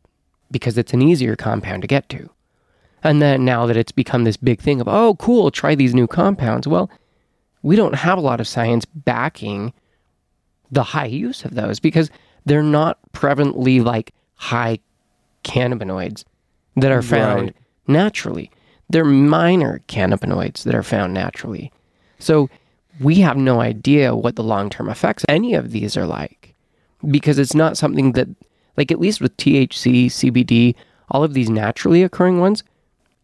because 0.51 0.79
it's 0.79 0.95
an 0.95 1.03
easier 1.03 1.37
compound 1.37 1.83
to 1.83 1.89
get 1.89 2.09
to. 2.11 2.31
And 3.05 3.23
then 3.23 3.45
now 3.45 3.67
that 3.67 3.77
it's 3.77 3.93
become 3.93 4.25
this 4.25 4.37
big 4.37 4.61
thing 4.61 4.81
of, 4.81 4.89
oh, 4.89 5.15
cool, 5.17 5.51
try 5.51 5.75
these 5.75 5.95
new 5.95 6.07
compounds. 6.07 6.67
Well, 6.67 6.91
we 7.63 7.77
don't 7.77 7.95
have 7.95 8.19
a 8.19 8.23
lot 8.23 8.41
of 8.41 8.49
science 8.49 8.85
backing 8.85 9.73
the 10.71 10.83
high 10.83 11.07
use 11.07 11.45
of 11.45 11.55
those 11.55 11.81
because 11.81 12.11
they're 12.45 12.63
not 12.63 12.99
prevalently 13.13 13.83
like 13.83 14.13
high 14.35 14.79
cannabinoids 15.45 16.25
that 16.77 16.93
are 16.93 17.03
found 17.03 17.43
Right. 17.49 17.57
naturally. 17.87 18.51
They're 18.91 19.05
minor 19.05 19.81
cannabinoids 19.89 20.65
that 20.65 20.75
are 20.75 20.83
found 20.83 21.15
naturally. 21.15 21.73
So 22.19 22.49
we 23.01 23.17
have 23.17 23.37
no 23.37 23.61
idea 23.61 24.15
what 24.17 24.37
the 24.37 24.43
long 24.43 24.71
term 24.71 24.89
effects 24.89 25.25
of 25.25 25.31
any 25.31 25.55
of 25.55 25.71
these 25.71 25.97
are 25.97 26.07
like 26.07 26.55
because 27.11 27.39
it's 27.39 27.55
not 27.55 27.77
something 27.77 28.13
that, 28.13 28.29
like, 28.77 28.91
at 28.91 28.99
least 29.01 29.21
with 29.21 29.37
THC, 29.37 30.07
CBD, 30.07 30.75
all 31.11 31.23
of 31.23 31.33
these 31.35 31.49
naturally 31.49 32.03
occurring 32.03 32.41
ones, 32.41 32.65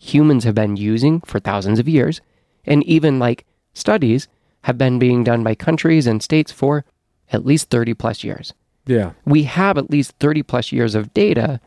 humans 0.05 0.45
have 0.45 0.55
been 0.55 0.77
using 0.77 1.21
for 1.21 1.41
thousands 1.41 1.79
of 1.79 1.89
years. 1.89 2.21
And 2.65 2.85
even 2.85 3.19
like 3.19 3.47
studies 3.73 4.29
have 4.63 4.79
been 4.79 4.99
being 4.99 5.25
done 5.25 5.43
by 5.43 5.55
countries 5.55 6.07
and 6.07 6.23
states 6.23 6.53
for 6.53 6.85
at 7.33 7.47
least 7.47 7.71
30 7.71 7.95
plus 7.95 8.23
years. 8.23 8.53
Yeah, 8.87 9.13
We 9.25 9.45
have 9.45 9.79
at 9.79 9.91
least 9.91 10.13
30 10.21 10.43
plus 10.43 10.71
years 10.71 10.95
of 10.95 11.15
data 11.15 11.59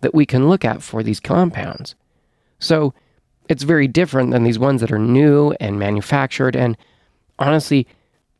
that 0.00 0.12
we 0.12 0.26
can 0.26 0.48
look 0.48 0.64
at 0.64 0.82
for 0.82 1.04
these 1.04 1.20
compounds. 1.20 1.94
So 2.58 2.94
it's 3.48 3.62
very 3.62 3.86
different 3.86 4.32
than 4.32 4.42
these 4.42 4.58
ones 4.58 4.80
that 4.80 4.90
are 4.90 4.98
new 4.98 5.52
and 5.60 5.78
manufactured. 5.78 6.56
And 6.56 6.76
honestly, 7.38 7.86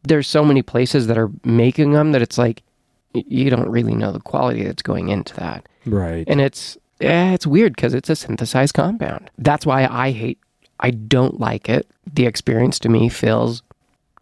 there's 0.02 0.26
so 0.26 0.44
many 0.44 0.62
places 0.62 1.06
that 1.06 1.16
are 1.16 1.30
making 1.44 1.92
them 1.92 2.10
that 2.10 2.22
it's 2.22 2.38
like 2.38 2.64
you 3.12 3.50
don't 3.50 3.70
really 3.70 3.94
know 3.94 4.10
the 4.10 4.18
quality 4.20 4.64
that's 4.64 4.82
going 4.82 5.08
into 5.10 5.34
that. 5.36 5.68
right. 5.86 6.24
And 6.26 6.40
it's 6.40 6.76
eh, 7.04 7.32
it's 7.34 7.46
weird 7.46 7.74
because 7.76 7.94
it's 7.94 8.10
a 8.10 8.16
synthesized 8.16 8.74
compound. 8.74 9.30
That's 9.38 9.64
why 9.66 9.86
I 9.86 10.10
hate. 10.10 10.38
I 10.80 10.90
don't 10.90 11.38
like 11.40 11.68
it. 11.68 11.86
The 12.12 12.26
experience 12.26 12.78
to 12.80 12.88
me 12.88 13.08
feels 13.08 13.62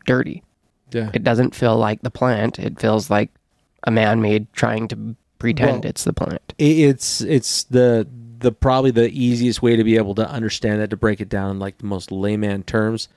dirty. 0.07 0.43
yeah, 0.93 1.11
It 1.15 1.25
doesn't 1.25 1.55
feel 1.55 1.77
like 1.77 2.03
the 2.03 2.11
plant. 2.11 2.59
It 2.59 2.79
feels 2.81 3.09
like 3.11 3.31
a 3.85 3.91
man 3.91 4.21
made 4.21 4.53
trying 4.53 4.89
to 4.89 5.17
pretend 5.39 5.83
Well- 5.85 5.91
it's 5.91 6.05
the 6.05 6.13
plant. 6.13 6.55
It's 6.59 7.21
it's 7.23 7.65
the 7.65 8.07
the 8.39 8.53
probably 8.53 8.91
the 8.91 9.09
easiest 9.11 9.63
way 9.63 9.77
to 9.77 9.85
be 9.85 9.97
able 9.97 10.15
to 10.17 10.29
understand 10.29 10.81
that 10.81 10.91
to 10.91 10.97
break 10.97 11.21
it 11.21 11.29
down 11.29 11.51
in 11.53 11.59
like 11.61 11.79
the 11.79 11.87
most 11.87 12.11
layman 12.13 12.65
terms. 12.65 13.09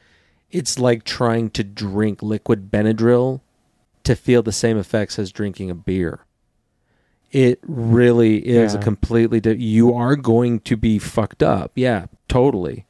It's 0.52 0.78
like 0.80 1.04
trying 1.04 1.50
to 1.52 1.64
drink 1.64 2.22
liquid 2.22 2.72
Benadryl 2.72 3.42
to 4.04 4.16
feel 4.16 4.44
the 4.44 4.52
same 4.52 4.78
effects 4.78 5.18
as 5.20 5.32
drinking 5.32 5.70
a 5.72 5.76
beer. 5.76 6.20
It 7.36 7.60
really 7.68 8.38
is 8.38 8.76
a 8.76 8.78
completely 8.78 9.42
di- 9.42 9.56
you 9.58 9.94
are 9.94 10.16
going 10.16 10.62
to 10.62 10.78
be 10.78 11.00
fucked 11.00 11.44
up. 11.44 11.72
Yeah, 11.76 12.06
totally. 12.30 12.86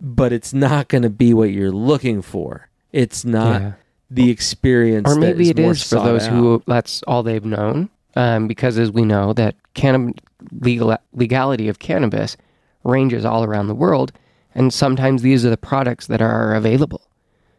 But 0.00 0.32
it's 0.32 0.52
not 0.54 0.86
going 0.88 1.02
to 1.02 1.10
be 1.10 1.34
what 1.34 1.50
you're 1.50 1.72
looking 1.72 2.22
for. 2.22 2.68
It's 2.92 3.24
not 3.24 3.60
Yeah. 3.60 3.72
the 4.10 4.30
experience 4.30 5.10
Or 5.10 5.16
maybe 5.18 5.50
it 5.50 5.58
is 5.58 5.82
for 5.82 5.96
those 5.96 6.28
out. 6.28 6.32
who 6.32 6.62
that's 6.66 7.02
all 7.08 7.22
they've 7.24 7.44
known. 7.44 7.88
Um, 8.14 8.46
because 8.46 8.78
as 8.78 8.90
we 8.92 9.02
know 9.04 9.32
that 9.32 9.56
cannab- 9.74 10.18
legal 10.60 10.96
legality 11.12 11.68
of 11.68 11.78
cannabis 11.78 12.36
ranges 12.84 13.24
all 13.24 13.42
around 13.42 13.66
the 13.66 13.74
world, 13.74 14.12
and 14.54 14.72
sometimes 14.72 15.22
these 15.22 15.44
are 15.44 15.50
the 15.50 15.56
products 15.56 16.06
that 16.06 16.22
are 16.22 16.54
available. 16.54 17.02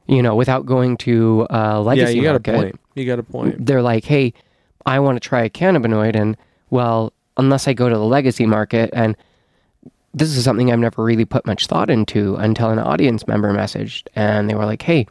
You 0.08 0.22
know, 0.24 0.36
without 0.36 0.66
going 0.66 0.96
to 0.98 1.46
a 1.50 1.84
Yeah, 1.96 2.08
you 2.10 2.22
got 2.24 2.32
market. 2.32 2.54
a 2.54 2.58
point. 2.58 2.80
You 2.96 3.06
got 3.06 3.20
a 3.20 3.24
point. 3.24 3.66
they're 3.66 3.82
like, 3.82 4.06
hey, 4.06 4.34
I 4.88 5.00
want 5.00 5.22
to 5.22 5.30
try 5.30 5.44
a 5.44 5.50
cannabinoid. 5.50 6.16
And 6.16 6.38
well, 6.72 7.14
unless 7.36 7.68
I 7.68 7.74
go 7.74 7.90
to 7.90 7.96
the 7.96 8.04
legacy 8.04 8.46
market, 8.46 8.90
and 8.94 9.16
this 10.14 10.36
is 10.36 10.44
something 10.44 10.72
I've 10.72 10.80
never 10.80 11.04
really 11.04 11.26
put 11.26 11.46
much 11.46 11.68
thought 11.68 11.90
into 11.90 12.36
until 12.38 12.70
an 12.70 12.80
audience 12.80 13.28
member 13.28 13.54
messaged 13.54 14.08
and 14.16 14.50
they 14.50 14.56
were 14.56 14.66
like, 14.66 14.82
hey, 14.82 15.06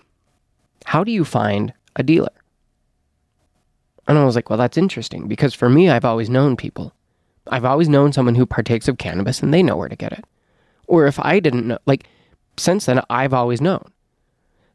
how 0.85 1.05
do 1.05 1.13
you 1.13 1.25
find 1.25 1.73
a 1.95 2.03
dealer? 2.03 2.33
And 4.09 4.19
I 4.19 4.25
was 4.25 4.35
like, 4.35 4.51
well, 4.51 4.59
that's 4.59 4.79
interesting 4.79 5.29
because 5.29 5.55
for 5.55 5.69
me, 5.69 5.91
I've 5.91 6.05
always 6.05 6.31
known 6.31 6.57
people. 6.57 6.93
I've 7.49 7.65
always 7.65 7.89
known 7.89 8.13
someone 8.13 8.35
who 8.35 8.47
partakes 8.47 8.89
of 8.89 8.99
cannabis 8.99 9.43
and 9.43 9.53
they 9.53 9.63
know 9.63 9.77
where 9.77 9.89
to 9.89 9.97
get 9.97 10.13
it. 10.13 10.25
Or 10.89 11.07
if 11.07 11.21
I 11.21 11.39
didn't 11.39 11.67
know, 11.67 11.79
like, 11.87 12.09
since 12.57 12.87
then, 12.87 13.01
I've 13.11 13.35
always 13.35 13.61
known. 13.61 13.85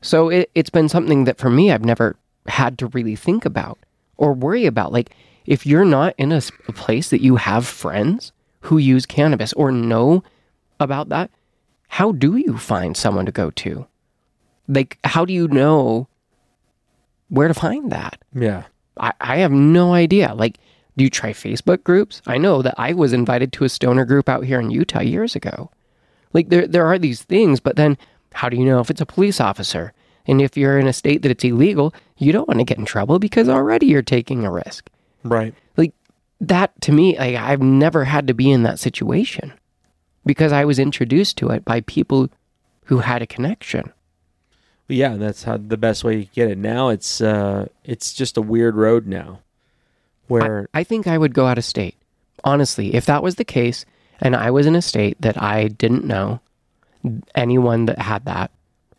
So 0.01 0.29
it, 0.29 0.51
it's 0.55 0.69
been 0.69 0.89
something 0.89 1.25
that 1.25 1.37
for 1.37 1.49
me, 1.49 1.71
I've 1.71 1.85
never 1.85 2.15
had 2.47 2.77
to 2.79 2.87
really 2.87 3.15
think 3.15 3.45
about 3.45 3.79
or 4.17 4.33
worry 4.33 4.65
about. 4.65 4.91
Like, 4.91 5.15
if 5.45 5.65
you're 5.65 5.85
not 5.85 6.13
in 6.17 6.31
a 6.31 6.41
place 6.73 7.09
that 7.09 7.21
you 7.21 7.37
have 7.37 7.65
friends 7.65 8.31
who 8.61 8.77
use 8.77 9.05
cannabis 9.05 9.53
or 9.53 9.71
know 9.71 10.23
about 10.79 11.09
that, 11.09 11.31
how 11.87 12.11
do 12.11 12.37
you 12.37 12.57
find 12.57 12.95
someone 12.95 13.25
to 13.25 13.31
go 13.31 13.51
to? 13.51 13.87
Like, 14.67 14.97
how 15.03 15.25
do 15.25 15.33
you 15.33 15.47
know 15.47 16.07
where 17.31 17.47
to 17.47 17.53
find 17.53 17.91
that. 17.91 18.21
Yeah. 18.35 18.63
I, 18.97 19.13
I 19.21 19.37
have 19.37 19.53
no 19.53 19.93
idea. 19.93 20.33
Like, 20.35 20.57
do 20.97 21.05
you 21.05 21.09
try 21.09 21.31
Facebook 21.31 21.83
groups? 21.83 22.21
I 22.27 22.37
know 22.37 22.61
that 22.61 22.75
I 22.77 22.93
was 22.93 23.13
invited 23.13 23.53
to 23.53 23.63
a 23.63 23.69
stoner 23.69 24.05
group 24.05 24.27
out 24.27 24.43
here 24.43 24.59
in 24.59 24.69
Utah 24.69 25.01
years 25.01 25.35
ago. 25.35 25.71
Like, 26.33 26.49
there, 26.49 26.67
there 26.67 26.85
are 26.85 26.99
these 26.99 27.23
things, 27.23 27.61
but 27.61 27.77
then 27.77 27.97
how 28.33 28.49
do 28.49 28.57
you 28.57 28.65
know 28.65 28.81
if 28.81 28.89
it's 28.89 29.01
a 29.01 29.05
police 29.05 29.39
officer? 29.39 29.93
And 30.27 30.41
if 30.41 30.57
you're 30.57 30.77
in 30.77 30.87
a 30.87 30.93
state 30.93 31.21
that 31.21 31.31
it's 31.31 31.43
illegal, 31.43 31.93
you 32.21 32.31
don't 32.31 32.47
want 32.47 32.59
to 32.59 32.65
get 32.65 32.77
in 32.77 32.85
trouble 32.85 33.19
because 33.19 33.49
already 33.49 33.87
you're 33.87 34.01
taking 34.01 34.45
a 34.45 34.51
risk. 34.51 34.89
Right. 35.23 35.53
Like, 35.77 35.93
that 36.39 36.79
to 36.81 36.91
me, 36.91 37.17
like, 37.17 37.35
I've 37.35 37.61
never 37.61 38.05
had 38.05 38.27
to 38.27 38.33
be 38.33 38.51
in 38.51 38.63
that 38.63 38.79
situation 38.79 39.53
because 40.25 40.51
I 40.51 40.65
was 40.65 40.79
introduced 40.79 41.37
to 41.37 41.49
it 41.49 41.65
by 41.65 41.81
people 41.81 42.29
who 42.85 42.99
had 42.99 43.21
a 43.21 43.27
connection. 43.27 43.91
Yeah, 44.87 45.15
that's 45.15 45.43
how 45.43 45.57
the 45.57 45.77
best 45.77 46.03
way 46.03 46.17
you 46.17 46.27
get 46.33 46.49
it. 46.49 46.57
Now 46.57 46.89
it's 46.89 47.21
uh 47.21 47.67
it's 47.85 48.13
just 48.13 48.35
a 48.37 48.41
weird 48.41 48.75
road 48.75 49.07
now. 49.07 49.39
Where 50.27 50.67
I 50.73 50.83
think 50.83 51.07
I 51.07 51.17
would 51.17 51.33
go 51.33 51.47
out 51.47 51.57
of 51.57 51.63
state. 51.63 51.95
Honestly, 52.43 52.93
if 52.93 53.05
that 53.05 53.23
was 53.23 53.35
the 53.35 53.45
case 53.45 53.85
and 54.19 54.35
I 54.35 54.51
was 54.51 54.65
in 54.65 54.75
a 54.75 54.81
state 54.81 55.15
that 55.21 55.41
I 55.41 55.69
didn't 55.69 56.03
know 56.03 56.41
anyone 57.35 57.85
that 57.85 57.99
had 57.99 58.25
that, 58.25 58.51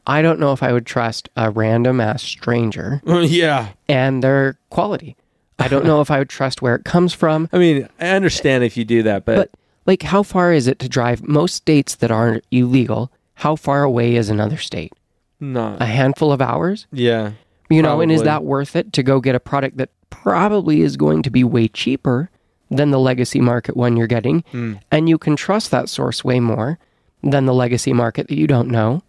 I 0.06 0.22
don't 0.22 0.40
know 0.40 0.52
if 0.52 0.62
I 0.62 0.72
would 0.72 0.86
trust 0.86 1.28
a 1.36 1.50
random 1.50 2.00
ass 2.00 2.22
stranger 2.22 3.00
yeah. 3.06 3.68
and 3.88 4.22
their 4.22 4.58
quality. 4.70 5.16
I 5.58 5.68
don't 5.68 5.84
know 5.84 6.00
if 6.00 6.10
I 6.10 6.18
would 6.18 6.28
trust 6.28 6.60
where 6.60 6.74
it 6.74 6.84
comes 6.84 7.14
from. 7.14 7.48
I 7.52 7.58
mean, 7.58 7.88
I 8.00 8.08
understand 8.08 8.64
if 8.64 8.76
you 8.76 8.84
do 8.84 9.04
that, 9.04 9.24
but, 9.24 9.36
But 9.36 9.50
like 9.86 10.02
how 10.02 10.22
far 10.24 10.52
is 10.52 10.66
it 10.66 10.80
to 10.80 10.88
drive 10.88 11.26
most 11.26 11.54
states 11.54 11.94
that 11.96 12.10
are 12.10 12.40
illegal? 12.50 13.12
How 13.34 13.54
far 13.54 13.84
away 13.84 14.16
is 14.16 14.28
another 14.28 14.56
state? 14.56 14.92
not. 15.40 15.82
A 15.82 15.86
handful 15.86 16.32
of 16.32 16.40
hours? 16.40 16.86
yeah. 16.92 17.32
You 17.70 17.80
know, 17.80 18.02
and 18.02 18.12
is 18.12 18.22
that 18.24 18.44
worth 18.44 18.76
it 18.76 18.92
to 18.92 19.02
go 19.02 19.18
get 19.18 19.34
a 19.34 19.40
product 19.40 19.78
that 19.78 19.88
probably 20.10 20.82
is 20.82 20.98
going 20.98 21.22
to 21.22 21.30
be 21.30 21.42
way 21.42 21.68
cheaper 21.68 22.28
than 22.70 22.90
the 22.90 22.98
legacy 22.98 23.40
market 23.40 23.78
one 23.78 23.96
you're 23.96 24.06
getting? 24.06 24.44
Hmm. 24.50 24.74
And 24.90 25.08
you 25.08 25.16
can 25.16 25.36
trust 25.36 25.70
that 25.70 25.88
source 25.88 26.22
way 26.22 26.38
more 26.38 26.78
than 27.22 27.46
the 27.46 27.54
legacy 27.54 27.94
market 27.94 28.28
that 28.28 28.36
you 28.36 28.46
don't 28.46 28.68
know. 28.68 29.02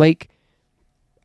Like, 0.00 0.30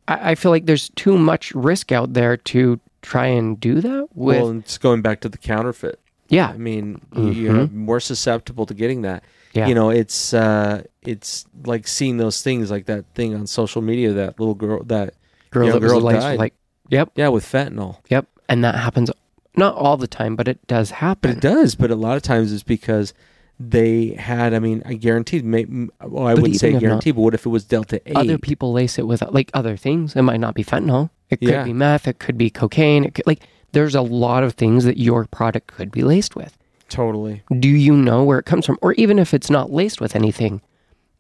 I, 0.07 0.31
I 0.31 0.35
feel 0.35 0.51
like 0.51 0.65
there's 0.65 0.89
too 0.89 1.17
much 1.17 1.51
risk 1.55 1.91
out 1.91 2.13
there 2.13 2.37
to 2.37 2.79
try 3.01 3.27
and 3.27 3.59
do 3.59 3.81
that 3.81 4.09
with. 4.13 4.41
well, 4.41 4.51
it's 4.51 4.77
going 4.77 5.01
back 5.01 5.21
to 5.21 5.29
the 5.29 5.37
counterfeit. 5.37 5.99
yeah. 6.27 6.49
I 6.49 6.57
mean, 6.57 7.01
you 7.15 7.31
you're 7.31 7.67
more 7.69 7.99
susceptible 7.99 8.65
to 8.65 8.73
getting 8.73 9.03
that. 9.03 9.23
Yeah. 9.53 9.67
You 9.67 9.75
know, 9.75 9.89
it's 9.89 10.33
uh 10.33 10.83
it's 11.03 11.45
like 11.65 11.87
seeing 11.87 12.17
those 12.17 12.41
things 12.43 12.69
like 12.69 12.87
that 12.87 13.05
thing 13.15 13.33
on 13.33 13.47
social 13.47 13.81
media 13.81 14.11
that 14.13 14.39
little 14.39 14.55
girl 14.55 14.83
that 14.83 15.13
girl 15.51 15.67
that 15.67 15.81
was 15.81 15.91
girl 15.91 16.01
like, 16.01 16.19
died. 16.19 16.39
like, 16.39 16.53
yep, 16.89 17.11
yeah, 17.15 17.29
with 17.29 17.45
fentanyl. 17.45 17.97
yep. 18.09 18.27
And 18.49 18.63
that 18.63 18.75
happens 18.75 19.09
not 19.55 19.75
all 19.75 19.95
the 19.97 20.07
time, 20.07 20.35
but 20.35 20.47
it 20.47 20.67
does 20.67 20.91
happen. 20.91 21.19
But 21.21 21.43
happen. 21.43 21.49
it 21.51 21.55
does, 21.55 21.75
but 21.75 21.89
a 21.91 21.95
lot 21.95 22.17
of 22.17 22.23
times 22.23 22.51
it's 22.51 22.63
because 22.63 23.13
they 23.59 24.09
had 24.09 24.53
I 24.53 24.59
mean, 24.59 24.83
I 24.85 24.93
guaranteed 24.95 25.45
may, 25.45 25.65
well, 25.65 26.27
I 26.27 26.33
But 26.33 26.41
wouldn't 26.41 26.59
say 26.59 26.67
even 26.69 26.77
if 26.77 26.81
not- 26.83 26.87
guarantee, 26.87 27.11
but 27.11 27.21
what 27.21 27.33
if 27.33 27.45
it 27.45 27.49
was 27.49 27.63
delta 27.63 28.01
8? 28.05 28.15
other 28.17 28.37
people 28.37 28.73
lace 28.73 28.99
it 28.99 29.07
with 29.07 29.21
like 29.31 29.49
other 29.53 29.77
things. 29.77 30.15
It 30.15 30.21
might 30.23 30.39
not 30.39 30.55
be 30.55 30.63
fentanyl. 30.63 31.09
It 31.29 31.37
could 31.39 31.49
Yeah. 31.49 31.63
be 31.63 31.73
meth. 31.73 32.07
It 32.07 32.19
could 32.19 32.37
be 32.37 32.49
cocaine. 32.49 33.03
It 33.05 33.15
could, 33.15 33.25
like 33.27 33.39
there's 33.71 33.95
a 33.95 34.01
lot 34.01 34.43
of 34.43 34.53
things 34.53 34.83
that 34.85 34.97
your 34.97 35.25
product 35.25 35.67
could 35.67 35.91
be 35.91 36.03
laced 36.03 36.35
with. 36.35 36.57
totally. 36.87 37.41
Do 37.59 37.67
you 37.67 37.95
know 37.97 38.23
where 38.23 38.37
it 38.37 38.45
comes 38.45 38.65
from? 38.65 38.77
Or 38.81 38.93
even 38.93 39.17
if 39.17 39.33
it's 39.33 39.49
not 39.49 39.71
laced 39.71 39.99
with 39.99 40.15
anything, 40.15 40.61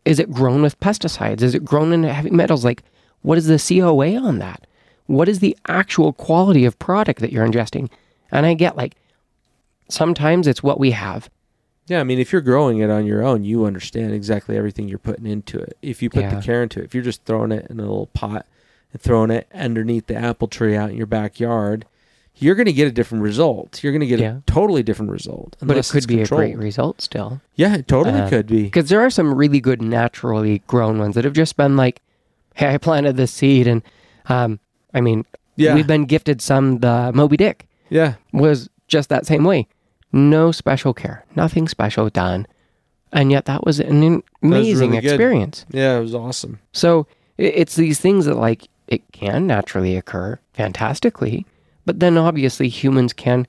is 0.05 0.19
it 0.19 0.31
grown 0.31 0.61
with 0.61 0.79
pesticides? 0.79 1.41
Is 1.41 1.55
it 1.55 1.65
grown 1.65 1.91
in 1.91 2.03
heavy 2.03 2.29
metals? 2.29 2.63
Like 2.63 2.83
what 3.23 3.37
is 3.39 3.47
the 3.47 3.57
COA 3.57 4.15
on 4.15 4.37
that? 4.39 4.67
What 5.07 5.27
is 5.27 5.39
the 5.39 5.57
actual 5.67 6.13
quality 6.13 6.65
of 6.65 6.77
product 6.77 7.19
that 7.21 7.31
you're 7.31 7.45
ingesting? 7.47 7.89
And 8.31 8.45
I 8.45 8.53
get 8.53 8.77
like 8.77 8.93
sometimes 9.89 10.47
it's 10.47 10.61
what 10.63 10.79
we 10.79 10.91
have. 10.91 11.29
Yeah, 11.87 11.99
I 11.99 12.03
mean, 12.03 12.17
if 12.19 12.31
you're 12.31 12.41
growing 12.41 12.79
it 12.79 12.89
on 12.89 13.05
your 13.05 13.23
own, 13.23 13.43
you 13.43 13.65
understand 13.65 14.11
exactly 14.13 14.57
everything 14.57 14.87
you're 14.87 14.97
putting 14.97 15.27
into 15.27 15.59
it. 15.59 15.77
If 15.81 16.01
you 16.01 16.09
put 16.09 16.21
Yeah. 16.23 16.35
the 16.35 16.41
care 16.41 16.63
into 16.63 16.79
it, 16.79 16.85
if 16.85 16.95
you're 16.95 17.03
just 17.03 17.23
throwing 17.25 17.51
it 17.51 17.67
in 17.69 17.79
a 17.79 17.83
little 17.83 18.07
pot 18.07 18.45
and 18.91 19.01
throwing 19.01 19.29
it 19.29 19.47
underneath 19.53 20.07
the 20.07 20.15
apple 20.15 20.47
tree 20.47 20.75
out 20.75 20.89
in 20.89 20.97
your 20.97 21.05
backyard, 21.05 21.85
you're 22.37 22.55
going 22.55 22.65
to 22.65 22.73
get 22.73 22.87
a 22.87 22.91
different 22.91 23.23
result. 23.23 23.83
You're 23.83 23.93
going 23.93 24.01
to 24.01 24.07
get 24.07 24.19
Yeah. 24.19 24.37
a 24.37 24.41
totally 24.51 24.83
different 24.83 25.11
result. 25.11 25.55
But 25.61 25.77
it 25.77 25.87
could 25.87 26.07
be 26.07 26.21
a 26.21 26.25
great 26.27 26.57
result 26.57 27.01
still. 27.01 27.39
Yeah, 27.55 27.75
it 27.75 27.87
totally 27.87 28.19
Uh, 28.19 28.29
could 28.29 28.47
be. 28.47 28.63
Because 28.63 28.89
there 28.89 28.99
are 29.01 29.09
some 29.11 29.33
really 29.35 29.61
good 29.61 29.81
naturally 29.81 30.61
grown 30.67 30.97
ones 30.97 31.15
that 31.15 31.23
have 31.23 31.33
just 31.33 31.55
been 31.55 31.77
like, 31.77 32.01
hey, 32.55 32.73
I 32.73 32.77
planted 32.77 33.15
this 33.15 33.31
seed. 33.31 33.67
And 33.67 33.83
um, 34.27 34.59
I 34.93 35.01
mean, 35.01 35.23
Yeah. 35.55 35.75
we've 35.75 35.87
been 35.87 36.05
gifted 36.05 36.41
some. 36.41 36.79
The 36.79 37.11
Moby 37.13 37.37
Dick 37.37 37.67
Yeah, 37.89 38.15
was 38.33 38.69
just 38.87 39.07
that 39.09 39.25
same 39.27 39.43
way. 39.43 39.67
No 40.11 40.51
special 40.51 40.93
care, 40.93 41.25
nothing 41.35 41.67
special 41.67 42.09
done. 42.09 42.47
And 43.11 43.31
yet 43.31 43.45
that 43.45 43.65
was 43.65 43.79
an 43.79 44.03
in- 44.03 44.23
amazing 44.43 44.89
really 44.91 45.01
good. 45.01 45.11
experience. 45.13 45.65
yeah, 45.71 45.97
it 45.97 46.01
was 46.01 46.15
awesome. 46.15 46.59
So 46.73 47.07
it's 47.37 47.75
these 47.75 47.99
things 47.99 48.25
that 48.25 48.35
like 48.35 48.67
it 48.87 49.01
can 49.11 49.47
naturally 49.47 49.95
occur 49.95 50.39
fantastically, 50.53 51.45
but 51.85 51.99
then 51.99 52.17
obviously 52.17 52.67
humans 52.69 53.13
can 53.13 53.47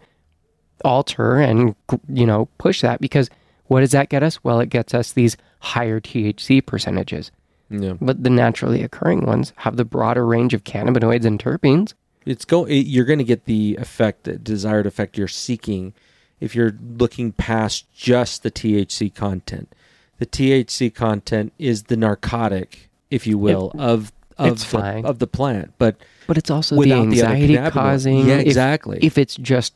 alter 0.85 1.37
and 1.39 1.75
you 2.09 2.27
know 2.27 2.49
push 2.59 2.81
that 2.83 3.01
because 3.01 3.29
what 3.67 3.81
does 3.81 3.91
that 3.93 4.09
get 4.09 4.23
us? 4.23 4.43
Well, 4.45 4.61
it 4.61 4.69
gets 4.71 4.95
us 4.95 5.13
these 5.13 5.37
higher 5.61 6.01
THC 6.01 6.65
percentages. 6.65 7.33
Yeah, 7.69 7.95
But 8.01 8.23
the 8.23 8.31
naturally 8.31 8.85
occurring 8.85 9.27
ones 9.27 9.53
have 9.57 9.77
the 9.77 9.85
broader 9.85 10.25
range 10.25 10.55
of 10.55 10.63
cannabinoids 10.63 11.25
and 11.25 11.37
terpenes. 11.43 11.95
it's 12.25 12.45
go. 12.45 12.65
It, 12.65 12.87
you're 12.87 13.05
going 13.05 13.19
to 13.19 13.25
get 13.25 13.47
the 13.47 13.77
effect, 13.81 14.23
the 14.23 14.37
desired 14.39 14.87
effect 14.87 15.19
you're 15.19 15.27
seeking, 15.27 15.93
if 16.41 16.55
you're 16.55 16.75
looking 16.99 17.33
past 17.33 17.93
just 17.95 18.43
the 18.43 18.51
THC 18.51 19.15
content. 19.15 19.73
The 20.19 20.27
THC 20.27 20.95
content 20.95 21.53
is 21.59 21.85
the 21.85 21.97
narcotic, 21.97 22.89
if 23.11 23.27
you 23.27 23.37
will, 23.39 23.73
of 23.79 24.13
of 24.39 24.61
the, 24.61 24.67
fine. 24.67 25.05
of 25.05 25.19
the 25.19 25.27
plant, 25.27 25.73
but 25.79 25.97
But 26.27 26.39
it's 26.39 26.51
also 26.51 26.75
the 26.75 26.81
Without 26.81 27.11
the 27.11 27.23
anxiety 27.23 27.57
causing. 27.71 28.27
Yeah, 28.27 28.37
exactly. 28.37 28.99
If, 29.03 29.19
it's 29.19 29.37
just 29.37 29.75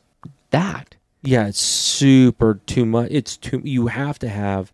that. 0.51 0.95
yeah, 1.23 1.47
it's 1.47 1.59
super 1.59 2.59
too 2.65 2.85
much. 2.85 3.07
It's 3.11 3.37
too. 3.37 3.61
You 3.63 3.87
have 3.87 4.19
to 4.19 4.29
have 4.29 4.71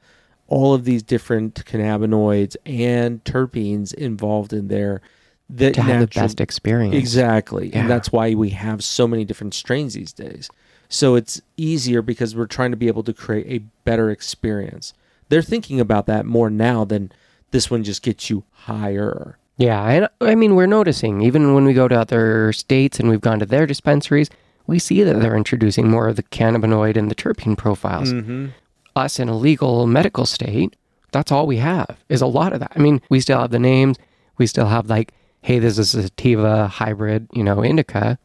all 0.47 0.73
of 0.73 0.86
these 0.86 1.04
different 1.04 1.65
cannabinoids 1.65 2.56
and 2.65 3.23
terpenes 3.23 3.93
involved 3.93 4.54
in 4.54 4.67
there. 4.67 5.02
That 5.50 5.76
To 5.76 5.82
have 5.82 6.02
the 6.02 6.08
best 6.08 6.41
experience. 6.41 6.95
Exactly. 6.95 7.69
Yeah. 7.69 7.80
And 7.80 7.89
that's 7.89 8.12
why 8.12 8.34
we 8.34 8.50
have 8.50 8.84
so 8.84 9.08
many 9.08 9.23
different 9.23 9.54
strains 9.54 9.93
these 9.93 10.12
days. 10.12 10.50
So 10.89 11.15
it's 11.15 11.41
easier 11.58 12.02
because 12.02 12.36
we're 12.36 12.45
trying 12.45 12.71
to 12.71 12.78
be 12.78 12.88
able 12.88 13.04
to 13.04 13.13
create 13.13 13.47
a 13.47 13.65
better 13.84 14.10
experience. 14.10 14.93
They're 15.30 15.41
thinking 15.41 15.80
about 15.80 16.06
that 16.06 16.26
more 16.26 16.50
now 16.50 16.86
than 16.86 17.12
this 17.52 17.69
one 17.69 17.84
just 17.84 18.02
gets 18.02 18.30
you 18.30 18.43
higher. 18.52 19.38
Yeah, 19.58 19.84
and 19.84 20.10
I 20.21 20.36
mean 20.36 20.56
we're 20.56 20.67
noticing 20.67 21.21
even 21.21 21.54
when 21.54 21.65
we 21.65 21.73
go 21.73 21.88
to 21.88 22.00
other 22.00 22.54
states 22.54 23.00
and 23.00 23.10
we've 23.10 23.21
gone 23.21 23.39
to 23.39 23.45
their 23.45 23.65
dispensaries, 23.65 24.30
we 24.67 24.80
see 24.80 25.04
that 25.04 25.19
they're 25.19 25.36
introducing 25.38 25.89
more 25.89 26.08
of 26.08 26.15
the 26.15 26.23
cannabinoid 26.23 26.95
and 26.95 27.10
the 27.10 27.15
terpene 27.15 27.58
profiles. 27.58 28.13
Mm-hmm. 28.13 28.47
Us 28.95 29.19
in 29.19 29.30
a 29.30 29.38
legal 29.38 29.88
medical 29.88 30.26
state, 30.26 30.76
that's 31.12 31.32
all 31.32 31.47
we 31.47 31.58
have 31.58 31.97
is 32.10 32.21
a 32.21 32.28
lot 32.28 32.54
of 32.54 32.60
that. 32.60 32.73
I 32.76 32.80
mean, 32.80 33.02
we 33.10 33.19
still 33.19 33.39
have 33.39 33.52
the 33.52 33.60
names, 33.60 33.97
we 34.38 34.45
still 34.47 34.67
have 34.67 34.89
like, 34.89 35.13
hey, 35.41 35.60
this 35.60 35.78
is 35.78 35.95
a 35.95 36.04
sativa 36.04 36.67
hybrid, 36.67 37.28
you 37.34 37.43
know, 37.43 37.63
indica, 37.63 38.19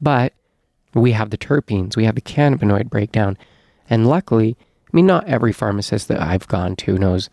but 0.00 0.32
we 0.94 1.12
have 1.12 1.30
the 1.30 1.38
terpenes, 1.38 1.96
we 1.96 2.04
have 2.04 2.14
the 2.14 2.20
cannabinoid 2.20 2.88
breakdown, 2.90 3.36
and 3.88 4.06
luckily, 4.06 4.56
I 4.60 4.90
mean, 4.96 5.06
not 5.06 5.26
every 5.26 5.52
pharmacist 5.52 6.08
that 6.08 6.20
I've 6.20 6.48
gone 6.48 6.76
to 6.76 6.98
knows 6.98 7.30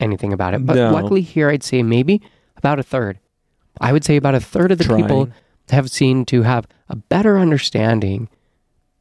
anything 0.00 0.32
about 0.32 0.54
it. 0.54 0.64
But 0.66 0.76
No. 0.76 0.92
luckily, 0.92 1.22
here 1.22 1.50
I'd 1.50 1.62
say 1.62 1.82
maybe 1.82 2.20
about 2.56 2.78
a 2.78 2.82
third. 2.82 3.18
I 3.80 3.92
would 3.92 4.04
say 4.04 4.16
about 4.16 4.34
a 4.34 4.40
third 4.40 4.72
of 4.72 4.78
the 4.78 4.84
people 4.96 5.28
have 5.70 5.90
seen 5.90 6.24
to 6.26 6.42
have 6.42 6.66
a 6.88 6.96
better 6.96 7.38
understanding 7.38 8.28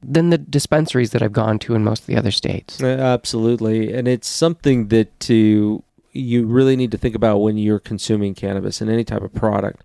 than 0.02 0.30
the 0.30 0.38
dispensaries 0.38 1.12
that 1.12 1.22
I've 1.22 1.34
gone 1.34 1.60
to 1.60 1.76
in 1.76 1.84
most 1.84 2.02
of 2.02 2.06
the 2.08 2.18
other 2.18 2.32
states. 2.32 2.82
Uh, 2.82 2.88
Absolutely. 2.88 3.94
And 3.94 4.08
it's 4.08 4.28
something 4.28 4.90
that 4.90 5.20
to 5.22 5.84
you 6.12 6.46
really 6.46 6.76
need 6.76 6.92
to 6.92 6.98
think 6.98 7.16
about 7.16 7.40
when 7.40 7.58
you're 7.58 7.80
consuming 7.80 8.34
cannabis 8.34 8.80
and 8.82 8.90
any 8.90 9.04
type 9.04 9.22
of 9.22 9.34
product. 9.34 9.84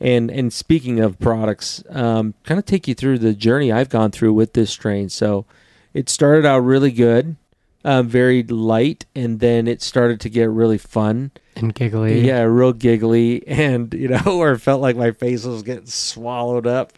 And 0.00 0.30
and 0.30 0.52
speaking 0.52 1.00
of 1.00 1.18
products, 1.18 1.82
um, 1.90 2.34
kind 2.44 2.58
of 2.58 2.64
take 2.64 2.86
you 2.86 2.94
through 2.94 3.18
the 3.18 3.34
journey 3.34 3.72
I've 3.72 3.88
gone 3.88 4.10
through 4.10 4.32
with 4.32 4.52
this 4.52 4.70
strain. 4.70 5.08
So 5.08 5.44
it 5.92 6.08
started 6.08 6.46
out 6.46 6.60
really 6.60 6.92
good, 6.92 7.34
uh, 7.84 8.02
very 8.02 8.44
light, 8.44 9.06
and 9.16 9.40
then 9.40 9.66
it 9.66 9.82
started 9.82 10.20
to 10.20 10.30
get 10.30 10.50
really 10.50 10.78
fun. 10.78 11.32
And 11.56 11.74
giggly. 11.74 12.24
Yeah, 12.24 12.42
real 12.42 12.72
giggly, 12.72 13.44
and 13.48 13.92
you 13.92 14.08
know, 14.08 14.22
or 14.26 14.52
it 14.52 14.60
felt 14.60 14.80
like 14.80 14.96
my 14.96 15.10
face 15.10 15.44
was 15.44 15.62
getting 15.62 15.86
swallowed 15.86 16.66
up. 16.66 16.92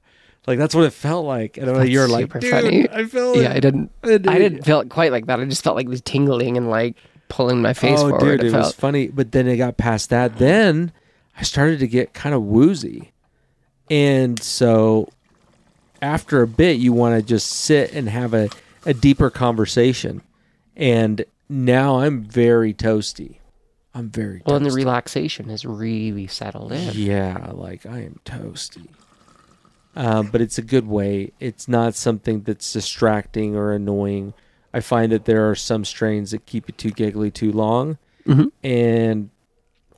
Like 0.46 0.58
that's 0.58 0.74
what 0.74 0.84
it 0.84 0.92
felt 0.92 1.26
like. 1.26 1.56
And 1.58 1.68
That's 1.68 1.88
you're 1.88 2.08
like, 2.08 2.24
super 2.24 2.40
dude, 2.40 2.50
funny. 2.50 2.90
I 2.90 3.04
felt 3.04 3.36
Yeah, 3.36 3.52
I 3.52 3.60
didn't. 3.60 3.90
it. 4.02 4.26
I 4.26 4.38
didn't 4.38 4.64
feel 4.64 4.80
it 4.80 4.88
quite 4.88 5.12
like 5.12 5.26
that. 5.26 5.38
I 5.38 5.44
just 5.44 5.62
felt 5.62 5.76
like 5.76 5.88
this 5.88 6.00
tingling 6.00 6.56
and 6.56 6.68
like 6.68 6.96
pulling 7.28 7.62
my 7.62 7.72
face 7.72 8.00
oh, 8.00 8.08
forward. 8.08 8.40
dude, 8.40 8.44
it 8.44 8.50
felt. 8.50 8.64
was 8.64 8.74
funny. 8.74 9.08
But 9.08 9.32
then 9.32 9.46
it 9.46 9.58
got 9.58 9.76
past 9.76 10.10
that. 10.10 10.38
Then 10.38 10.92
I 11.40 11.42
started 11.42 11.78
to 11.80 11.88
get 11.88 12.12
kind 12.12 12.34
of 12.34 12.42
woozy. 12.42 13.12
And 13.90 14.40
so 14.42 15.08
after 16.02 16.42
a 16.42 16.46
bit, 16.46 16.76
you 16.76 16.92
want 16.92 17.18
to 17.18 17.26
just 17.26 17.46
sit 17.48 17.92
and 17.94 18.08
have 18.10 18.34
a, 18.34 18.50
a 18.84 18.92
deeper 18.92 19.30
conversation. 19.30 20.20
And 20.76 21.24
now 21.48 22.00
I'm 22.00 22.22
very 22.22 22.74
toasty. 22.74 23.38
I'm 23.94 24.10
very 24.10 24.42
Well, 24.46 24.56
and 24.56 24.64
the 24.66 24.70
relaxation 24.70 25.48
has 25.48 25.64
really 25.64 26.26
settled 26.28 26.72
in. 26.72 26.92
Yeah, 26.94 27.50
like 27.52 27.86
I 27.86 28.02
am 28.02 28.20
toasty. 28.24 28.88
Um, 29.96 30.28
but 30.28 30.40
it's 30.40 30.58
a 30.58 30.62
good 30.62 30.86
way. 30.86 31.32
It's 31.40 31.66
not 31.66 31.94
something 31.96 32.42
that's 32.42 32.72
distracting 32.72 33.56
or 33.56 33.72
annoying. 33.72 34.34
I 34.72 34.78
find 34.80 35.10
that 35.10 35.24
there 35.24 35.50
are 35.50 35.56
some 35.56 35.84
strains 35.84 36.30
that 36.30 36.46
keep 36.46 36.68
it 36.68 36.78
too 36.78 36.90
giggly 36.92 37.32
too 37.32 37.50
long, 37.50 37.98
Mhm. 38.26 38.52
and 38.62 39.30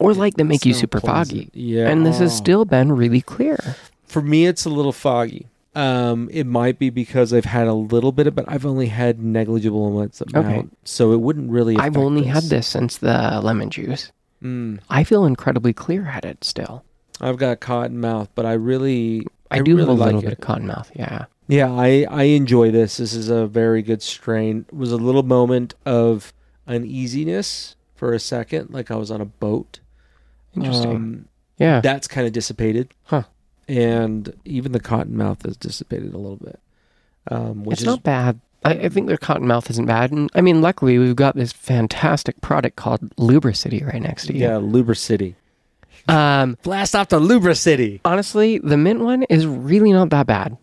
Or 0.03 0.15
like 0.15 0.35
that 0.35 0.45
make 0.45 0.67
you 0.67 0.75
super 0.75 1.01
foggy. 1.01 1.51
Yeah, 1.53 1.89
And 1.89 2.05
this 2.07 2.19
has 2.19 2.33
oh. 2.33 2.37
still 2.37 2.65
been 2.65 2.93
really 2.93 3.21
clear. 3.21 3.77
for 4.05 4.21
me. 4.23 4.47
It's 4.47 4.65
a 4.65 4.71
little 4.71 4.93
foggy. 4.93 5.47
Um, 5.75 6.29
it 6.31 6.45
might 6.47 6.79
be 6.79 6.91
because 6.91 7.33
I've 7.33 7.47
had 7.47 7.67
a 7.67 7.73
little 7.73 8.13
bit 8.13 8.27
of, 8.27 8.35
but 8.35 8.45
I've 8.47 8.67
only 8.67 8.89
had 8.89 9.23
negligible 9.23 9.87
amounts 9.87 10.21
of 10.21 10.35
Okay. 10.35 10.65
so 10.85 11.13
it 11.13 11.21
wouldn't 11.21 11.51
really. 11.51 11.77
I've 11.79 11.97
only 11.97 12.25
had 12.25 12.43
this. 12.43 12.51
this 12.51 12.67
since 12.67 12.99
the 12.99 13.41
lemon 13.43 13.71
juice. 13.71 14.13
Mm, 14.43 14.81
I 14.91 15.03
feel 15.05 15.25
incredibly 15.25 15.73
clear 15.73 16.05
headed 16.05 16.45
still. 16.45 16.85
I've 17.23 17.39
got 17.39 17.61
cotton 17.61 18.01
mouth, 18.01 18.29
but 18.35 18.45
I 18.45 18.53
really, 18.55 19.25
I, 19.51 19.61
do 19.61 19.77
really 19.77 19.89
have 19.89 19.89
a 19.89 19.93
like 20.01 20.07
little 20.07 20.21
it. 20.21 20.25
bit 20.25 20.33
of 20.35 20.41
cotton 20.41 20.67
mouth. 20.67 20.91
Yeah. 20.95 21.25
Yeah, 21.49 21.73
I, 21.73 22.07
I 22.11 22.23
enjoy 22.25 22.71
this. 22.71 22.97
This 22.99 23.15
is 23.15 23.29
a 23.31 23.47
very 23.47 23.81
good 23.83 24.03
strain. 24.03 24.65
It 24.69 24.75
was 24.77 24.91
a 24.93 24.97
little 24.97 25.23
moment 25.23 25.75
of 25.87 26.33
uneasiness 26.67 27.77
for 27.95 28.13
a 28.13 28.19
second, 28.19 28.71
like 28.71 28.91
I 28.91 28.97
was 28.97 29.11
on 29.11 29.21
a 29.21 29.25
boat. 29.27 29.81
Interesting. 30.57 30.91
Um, 30.97 31.29
yeah. 31.59 31.81
that's 31.81 32.09
kind 32.09 32.27
of 32.27 32.33
dissipated. 32.33 32.93
Huh. 33.05 33.23
And 33.69 34.33
even 34.45 34.73
the 34.73 34.81
cotton 34.81 35.17
mouth 35.17 35.43
has 35.45 35.57
dissipated 35.57 36.13
a 36.15 36.19
little 36.19 36.37
bit. 36.37 36.59
Um, 37.31 37.65
which 37.65 37.75
it's 37.75 37.83
is 37.83 37.87
not 37.87 38.03
bad. 38.03 38.41
I, 38.65 38.73
I 38.73 38.89
think 38.89 39.07
their 39.09 39.17
cottonmouth 39.17 39.71
isn't 39.71 39.87
bad. 39.87 40.11
And 40.13 40.31
I 40.35 40.41
mean, 40.41 40.61
luckily, 40.61 40.99
we've 40.99 41.17
got 41.17 41.37
this 41.37 41.53
fantastic 41.53 42.41
product 42.41 42.77
called 42.77 43.01
Lubricity 43.17 43.85
right 43.87 44.03
next 44.03 44.27
to 44.27 44.35
you. 44.35 44.41
yeah, 44.41 44.59
Lubricity. 44.59 45.35
Um, 46.09 46.59
Blast 46.63 46.97
off 46.97 47.09
to 47.09 47.17
Lubricity. 47.21 48.01
honestly, 48.05 48.59
the 48.59 48.77
mint 48.77 49.01
one 49.01 49.23
is 49.25 49.47
really 49.47 49.93
not 49.93 50.11
that 50.11 50.27
bad. 50.27 50.57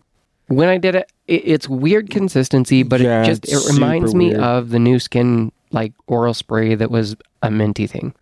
When 0.48 0.68
I 0.68 0.78
did 0.78 0.94
it, 0.96 1.10
it 1.26 1.42
it's 1.46 1.68
weird 1.68 2.10
consistency, 2.10 2.82
but 2.82 3.00
Yeah, 3.00 3.22
it 3.22 3.26
just 3.26 3.48
it 3.50 3.72
reminds 3.72 4.10
super 4.10 4.18
me 4.18 4.28
weird. 4.30 4.40
of 4.40 4.70
the 4.70 4.78
new 4.78 4.98
skin 4.98 5.52
like 5.70 5.92
oral 6.08 6.34
spray 6.34 6.74
that 6.74 6.90
was 6.90 7.16
a 7.42 7.50
minty 7.50 7.86
thing. 7.86 8.14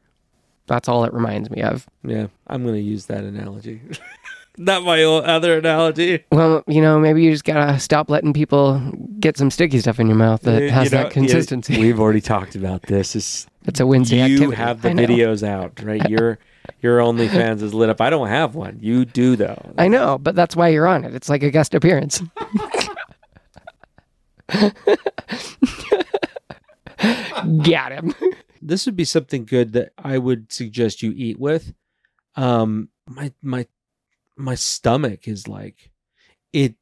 That's 0.68 0.88
all 0.88 1.04
it 1.04 1.12
reminds 1.12 1.50
me 1.50 1.62
of. 1.62 1.86
Yeah, 2.04 2.28
I'm 2.46 2.62
going 2.62 2.74
to 2.76 2.80
use 2.80 3.06
that 3.06 3.24
analogy. 3.24 3.80
not 4.58 4.82
my 4.84 5.02
other 5.02 5.58
analogy. 5.58 6.24
Well, 6.32 6.62
you 6.66 6.80
know, 6.82 6.98
maybe 6.98 7.22
you 7.22 7.30
just 7.30 7.44
gotta 7.44 7.78
stop 7.78 8.10
letting 8.10 8.32
people 8.32 8.80
get 9.20 9.36
some 9.36 9.50
sticky 9.50 9.78
stuff 9.80 10.00
in 10.00 10.06
your 10.08 10.16
mouth 10.16 10.42
that 10.42 10.62
You 10.62 10.70
has 10.70 10.90
know, 10.92 11.04
that 11.04 11.12
consistency. 11.12 11.78
we've 11.80 12.00
already 12.00 12.20
talked 12.20 12.54
about 12.56 12.82
this. 12.82 13.14
It's 13.16 13.46
It's 13.66 13.80
a 13.80 13.86
Wednesday 13.86 14.16
you 14.26 14.34
activity. 14.34 14.56
have 14.56 14.80
the 14.82 14.88
videos 14.90 15.46
out, 15.46 15.80
right? 15.82 16.02
Your 16.10 16.38
your 16.80 16.98
OnlyFans 17.00 17.60
is 17.62 17.72
lit 17.74 17.88
up. 17.90 18.00
I 18.00 18.08
don't 18.10 18.28
have 18.28 18.54
one. 18.54 18.78
You 18.80 19.04
do 19.04 19.36
though. 19.36 19.60
I 19.78 19.88
know, 19.88 20.16
but 20.18 20.34
that's 20.34 20.56
why 20.56 20.68
you're 20.68 20.86
on 20.86 21.04
it. 21.04 21.14
It's 21.14 21.28
like 21.28 21.42
a 21.42 21.50
guest 21.50 21.74
appearance. 21.74 22.22
Got 27.62 27.92
him. 27.92 28.14
This 28.62 28.86
would 28.86 28.96
be 28.96 29.04
something 29.04 29.44
good 29.44 29.72
that 29.74 29.92
I 29.98 30.18
would 30.18 30.52
suggest 30.52 31.02
you 31.02 31.12
eat 31.16 31.38
with. 31.38 31.74
Um, 32.36 32.88
my 33.08 33.32
my 33.42 33.66
my 34.36 34.54
stomach 34.54 35.26
is 35.28 35.48
like 35.48 35.90
it. 36.52 36.74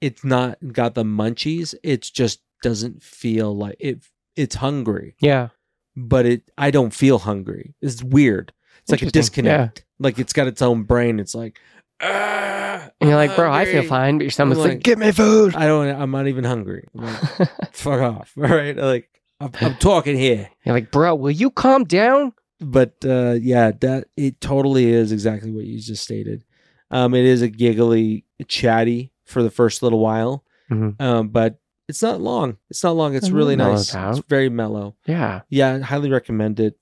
It's 0.00 0.24
not 0.24 0.58
got 0.72 0.94
the 0.94 1.04
munchies. 1.04 1.74
It 1.82 2.02
just 2.02 2.40
doesn't 2.62 3.02
feel 3.02 3.56
like 3.56 3.76
it. 3.80 4.04
It's 4.36 4.56
hungry, 4.56 5.14
Yeah. 5.20 5.48
but 5.96 6.26
it. 6.26 6.50
I 6.58 6.70
don't 6.70 6.92
feel 6.94 7.18
hungry. 7.18 7.74
It's 7.80 8.02
weird. 8.02 8.52
It's 8.80 8.90
like 8.90 9.02
a 9.02 9.06
Interesting, 9.06 9.44
yeah. 9.44 9.50
disconnect. 9.58 9.84
Like 9.98 10.18
it's 10.18 10.32
got 10.32 10.46
its 10.48 10.62
own 10.62 10.82
brain. 10.84 11.20
It's 11.20 11.34
like. 11.34 11.60
"Ah, 12.00 12.88
And 13.00 13.10
you're 13.10 13.16
like, 13.18 13.36
bro, 13.36 13.52
I 13.52 13.64
feel 13.64 13.84
fine, 13.84 14.18
but 14.18 14.24
your 14.24 14.30
stomach's 14.32 14.58
like- 14.58 14.68
like, 14.74 14.82
get 14.82 14.98
me 14.98 15.12
food. 15.12 15.54
I 15.54 15.66
don't. 15.66 15.88
I'm 15.88 16.10
not 16.10 16.26
even 16.26 16.42
hungry. 16.44 16.88
Like, 16.94 17.20
fuck 17.72 18.00
off. 18.00 18.32
All 18.36 18.42
right. 18.48 18.76
Like 18.76 19.08
I'm, 19.42 19.50
I'm 19.60 19.74
talking 19.76 20.16
here, 20.16 20.48
You're 20.64 20.74
like, 20.74 20.90
bro, 20.90 21.14
will 21.14 21.30
you 21.30 21.50
calm 21.50 21.84
down? 21.84 22.32
but 22.60 22.94
uh, 23.04 23.36
yeah, 23.40 23.72
that 23.80 24.06
it 24.16 24.40
totally 24.40 24.86
is 24.90 25.10
exactly 25.10 25.50
what 25.50 25.64
you 25.64 25.80
just 25.80 26.02
stated. 26.04 26.44
Um, 26.92 27.12
it 27.14 27.24
is 27.24 27.42
a 27.42 27.48
giggly, 27.48 28.24
chatty 28.46 29.12
for 29.24 29.42
the 29.42 29.50
first 29.50 29.82
little 29.82 29.98
while, 29.98 30.44
Mhm. 30.70 31.00
um, 31.00 31.28
but 31.28 31.58
it's 31.88 32.02
not 32.02 32.20
long. 32.20 32.56
It's 32.70 32.84
not 32.84 32.94
long. 32.96 33.14
It's 33.16 33.28
It 33.28 33.32
really 33.34 33.56
nice. 33.56 33.92
It's 33.94 34.20
very 34.28 34.48
mellow. 34.48 34.94
Yeah. 35.06 35.40
Yeah, 35.48 35.80
highly 35.80 36.10
recommend 36.10 36.60
it. 36.60 36.78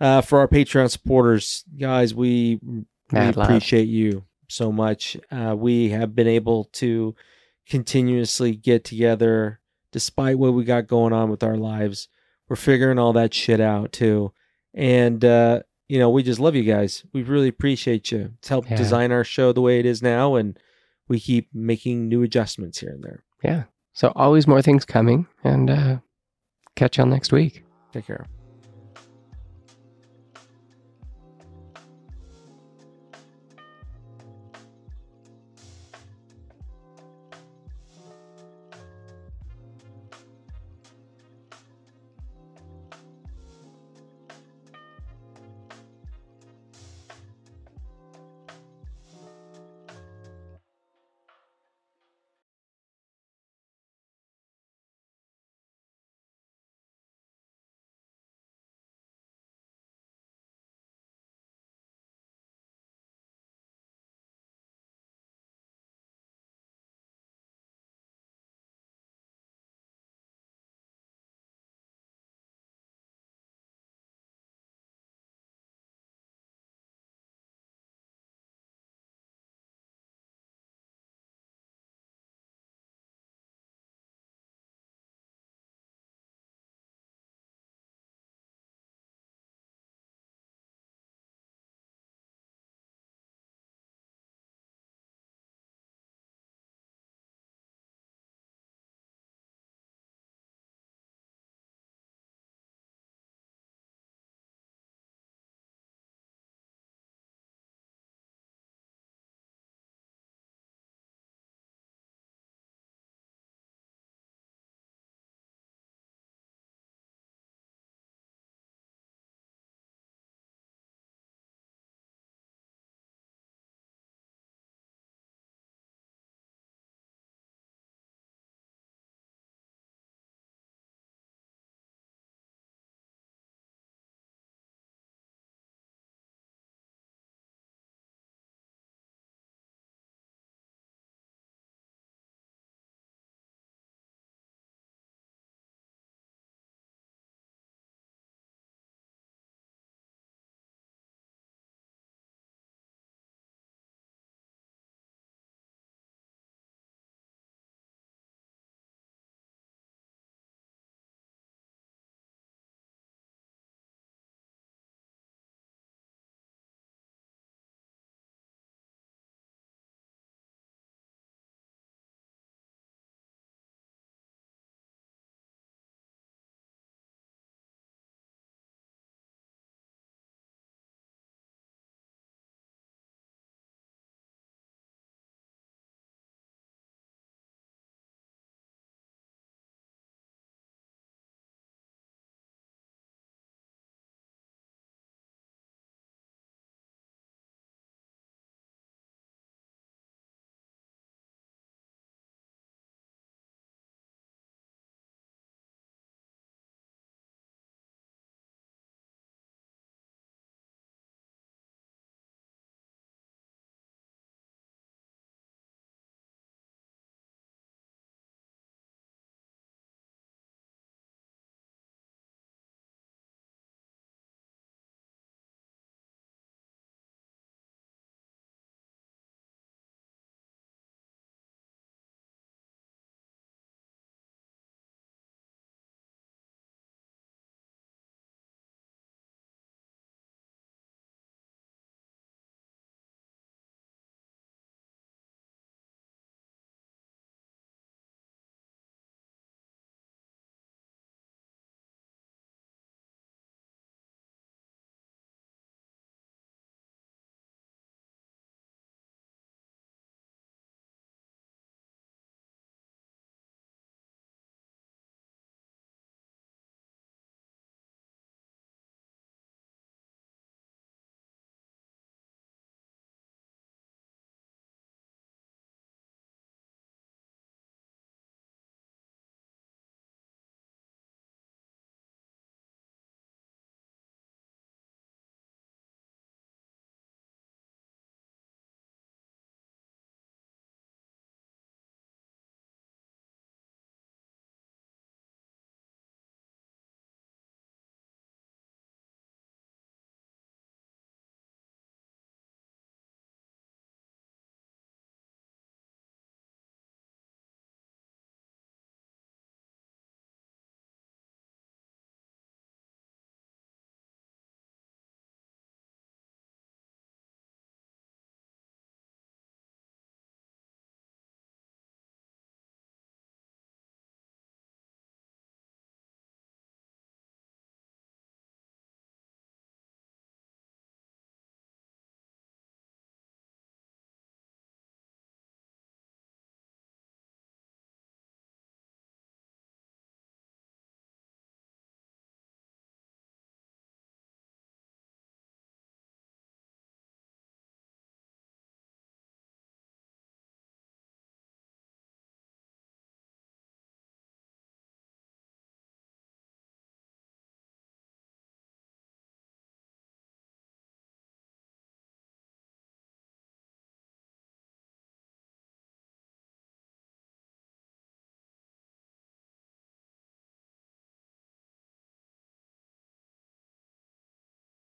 Uh, 0.00 0.20
for 0.20 0.40
our 0.40 0.48
Patreon 0.48 0.90
supporters, 0.90 1.64
guys, 1.78 2.14
we 2.14 2.58
we 2.62 2.84
love. 3.12 3.38
appreciate 3.38 3.88
you 3.88 4.24
so 4.48 4.70
much. 4.72 5.16
Uh, 5.30 5.54
we 5.56 5.88
have 5.90 6.14
been 6.14 6.26
able 6.28 6.64
to 6.74 7.14
continuously 7.68 8.54
get 8.54 8.84
together 8.84 9.60
despite 9.92 10.38
what 10.38 10.54
we 10.54 10.64
got 10.64 10.86
going 10.88 11.12
on 11.12 11.30
with 11.30 11.42
our 11.42 11.56
lives. 11.56 12.08
We're 12.48 12.56
figuring 12.56 12.98
all 12.98 13.12
that 13.14 13.32
shit 13.32 13.60
out 13.60 13.92
too. 13.92 14.32
And 14.74 15.24
uh, 15.24 15.60
you 15.88 15.98
know, 15.98 16.10
we 16.10 16.22
just 16.22 16.40
love 16.40 16.54
you 16.54 16.64
guys. 16.64 17.04
We 17.12 17.22
really 17.22 17.48
appreciate 17.48 18.10
you. 18.10 18.32
It's 18.38 18.48
helped 18.48 18.70
Yeah. 18.70 18.76
design 18.76 19.12
our 19.12 19.24
show 19.24 19.52
the 19.52 19.60
way 19.60 19.78
it 19.78 19.86
is 19.86 20.02
now 20.02 20.34
and 20.34 20.58
we 21.08 21.20
keep 21.20 21.48
making 21.54 22.08
new 22.08 22.22
adjustments 22.22 22.78
here 22.80 22.90
and 22.90 23.02
there. 23.04 23.22
Yeah. 23.42 23.64
So 23.92 24.12
always 24.16 24.46
more 24.46 24.62
things 24.62 24.84
coming 24.84 25.26
and 25.44 25.70
uh 25.70 25.96
catch 26.76 26.96
y'all 26.98 27.06
next 27.06 27.32
week. 27.32 27.64
Take 27.92 28.06
care. 28.06 28.26